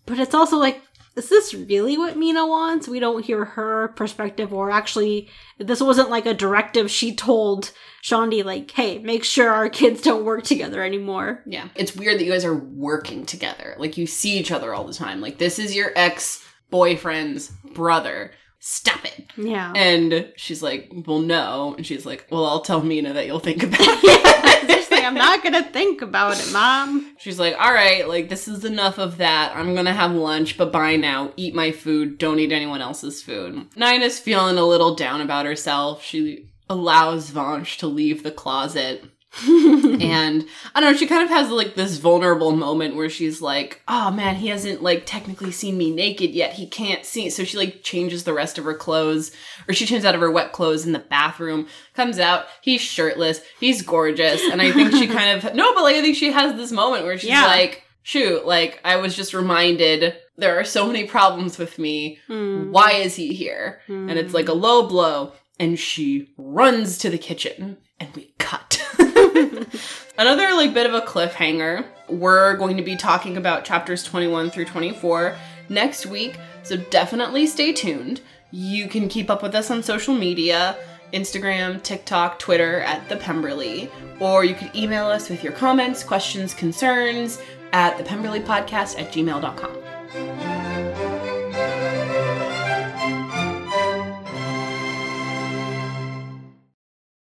But 0.07 0.19
it's 0.19 0.35
also 0.35 0.59
like, 0.59 0.83
is 1.17 1.29
this 1.29 1.55
really 1.55 1.97
what 1.97 2.17
Mina 2.17 2.47
wants? 2.47 2.89
We 2.89 2.99
don't 3.01 3.25
hear 3.25 3.45
her 3.45 3.89
perspective, 3.89 4.53
or 4.53 4.71
actually, 4.71 5.29
this 5.59 5.81
wasn't 5.81 6.11
like 6.11 6.27
a 6.27 6.35
directive 6.35 6.91
she 6.91 7.15
told 7.15 7.71
Shondi, 8.03 8.45
like, 8.45 8.71
hey, 8.73 8.99
make 8.99 9.25
sure 9.25 9.51
our 9.51 9.69
kids 9.69 10.03
don't 10.03 10.25
work 10.25 10.43
together 10.43 10.83
anymore. 10.83 11.43
Yeah. 11.47 11.69
It's 11.75 11.95
weird 11.95 12.19
that 12.19 12.25
you 12.25 12.33
guys 12.33 12.45
are 12.45 12.55
working 12.55 13.27
together. 13.27 13.77
Like 13.79 13.97
you 13.97 14.07
see 14.07 14.39
each 14.39 14.51
other 14.51 14.75
all 14.75 14.85
the 14.85 14.93
time. 14.95 15.21
Like 15.21 15.39
this 15.39 15.59
is 15.59 15.75
your 15.75 15.93
ex 15.95 16.45
boyfriend's 16.71 17.49
brother. 17.75 18.33
Stop 18.59 19.05
it. 19.05 19.27
Yeah. 19.37 19.73
And 19.77 20.33
she's 20.37 20.63
like, 20.63 20.91
well, 21.07 21.21
no. 21.21 21.75
And 21.77 21.87
she's 21.87 22.07
like, 22.07 22.27
well, 22.31 22.47
I'll 22.47 22.63
tell 22.63 22.83
Mina 22.83 23.13
that 23.13 23.27
you'll 23.27 23.39
think 23.39 23.63
about 23.63 23.79
it. 23.81 24.84
I'm 25.05 25.15
not 25.15 25.43
gonna 25.43 25.63
think 25.63 26.03
about 26.03 26.39
it, 26.39 26.53
mom. 26.53 27.15
She's 27.19 27.39
like, 27.39 27.55
all 27.59 27.73
right, 27.73 28.09
like 28.09 28.29
this 28.29 28.49
is 28.49 28.65
enough 28.65 28.99
of 28.99 29.19
that. 29.19 29.55
I'm 29.55 29.75
gonna 29.75 29.93
have 29.93 30.13
lunch, 30.13 30.57
but 30.57 30.73
bye 30.73 30.97
now. 30.97 31.33
Eat 31.37 31.55
my 31.55 31.71
food. 31.73 32.19
Don't 32.19 32.39
eat 32.39 32.53
anyone 32.53 32.81
else's 32.81 33.23
food. 33.23 33.67
Nina's 33.77 34.19
feeling 34.19 34.59
a 34.59 34.65
little 34.65 34.95
down 34.95 35.21
about 35.21 35.47
herself. 35.47 36.03
She 36.03 36.49
allows 36.69 37.31
Vansh 37.31 37.79
to 37.79 37.87
leave 37.87 38.23
the 38.23 38.31
closet. 38.31 39.05
and 40.01 40.47
I 40.75 40.81
don't 40.81 40.93
know, 40.93 40.97
she 40.97 41.07
kind 41.07 41.23
of 41.23 41.29
has 41.31 41.51
like 41.51 41.75
this 41.75 41.99
vulnerable 41.99 42.53
moment 42.53 42.97
where 42.97 43.11
she's 43.11 43.41
like, 43.43 43.83
oh 43.89 44.11
man, 44.11 44.37
he 44.37 44.49
hasn't 44.49 44.83
like 44.83 45.05
technically 45.07 45.51
seen 45.53 45.77
me 45.79 45.91
naked 45.91 46.31
yet. 46.31 46.55
He 46.55 46.67
can't 46.67 47.05
see. 47.05 47.31
So 47.31 47.45
she 47.45 47.57
like 47.57 47.83
changes 47.83 48.25
the 48.25 48.33
rest 48.35 48.59
of 48.59 48.65
her 48.65 48.75
clothes, 48.75 49.33
or 49.69 49.75
she 49.75 49.87
changes 49.87 50.05
out 50.05 50.15
of 50.15 50.21
her 50.21 50.31
wet 50.31 50.53
clothes 50.53 50.87
in 50.87 50.93
the 50.93 50.99
bathroom, 50.99 51.67
comes 51.95 52.19
out, 52.19 52.47
he's 52.63 52.81
shirtless, 52.81 53.41
he's 53.61 53.83
gorgeous. 53.83 54.43
And 54.43 54.61
I 54.63 54.73
think 54.73 54.93
she 54.93 55.07
kind 55.09 55.43
of, 55.45 55.55
no, 55.55 55.75
but 55.75 55.83
like 55.85 55.97
I 55.97 56.03
think 56.03 56.17
she 56.17 56.33
has 56.33 56.55
this 56.57 56.73
moment 56.73 57.05
where 57.05 57.19
she's 57.19 57.31
Yeah. 57.31 57.47
like, 57.47 57.83
shoot, 58.03 58.47
like 58.47 58.81
I 58.85 58.97
was 58.97 59.17
just 59.17 59.35
reminded 59.35 60.15
there 60.37 60.59
are 60.59 60.65
so 60.65 60.87
many 60.87 61.05
problems 61.05 61.59
with 61.59 61.79
me. 61.79 62.19
Hmm. 62.27 62.71
Why 62.71 62.93
is 62.93 63.15
he 63.17 63.35
here? 63.35 63.81
And 63.87 64.11
it's 64.13 64.35
like 64.35 64.49
a 64.49 64.53
low 64.53 64.87
blow. 64.89 65.33
And 65.61 65.79
she 65.79 66.35
runs 66.37 66.99
to 66.99 67.09
the 67.11 67.19
kitchen 67.19 67.77
and 68.01 68.13
we 68.17 68.35
cut. 68.39 68.84
Another 70.19 70.55
like 70.55 70.75
bit 70.75 70.87
of 70.87 70.95
a 70.95 71.01
cliffhanger. 71.01 71.85
We're 72.09 72.57
going 72.57 72.77
to 72.77 72.83
be 72.83 72.97
talking 72.97 73.37
about 73.37 73.65
chapters 73.65 74.05
21 74.05 74.51
through 74.51 74.67
24 74.67 75.37
next 75.69 76.07
week, 76.07 76.39
so 76.63 76.77
definitely 76.77 77.47
stay 77.47 77.73
tuned. 77.73 78.21
You 78.51 78.89
can 78.89 79.09
keep 79.09 79.31
up 79.31 79.43
with 79.43 79.55
us 79.55 79.71
on 79.71 79.83
social 79.83 80.15
media, 80.15 80.77
Instagram, 81.13 81.83
TikTok, 81.83 82.39
Twitter 82.39 82.81
at 82.81 83.09
the 83.09 83.17
Pemberley, 83.17 83.91
or 84.21 84.45
you 84.45 84.55
can 84.55 84.75
email 84.77 85.07
us 85.07 85.29
with 85.29 85.43
your 85.43 85.53
comments, 85.53 86.05
questions, 86.05 86.55
concerns 86.55 87.41
at 87.73 87.99
the 87.99 88.05
Pemberley 88.05 88.41
Podcast 88.41 89.01
at 89.01 89.13
gmail.com. 89.13 90.44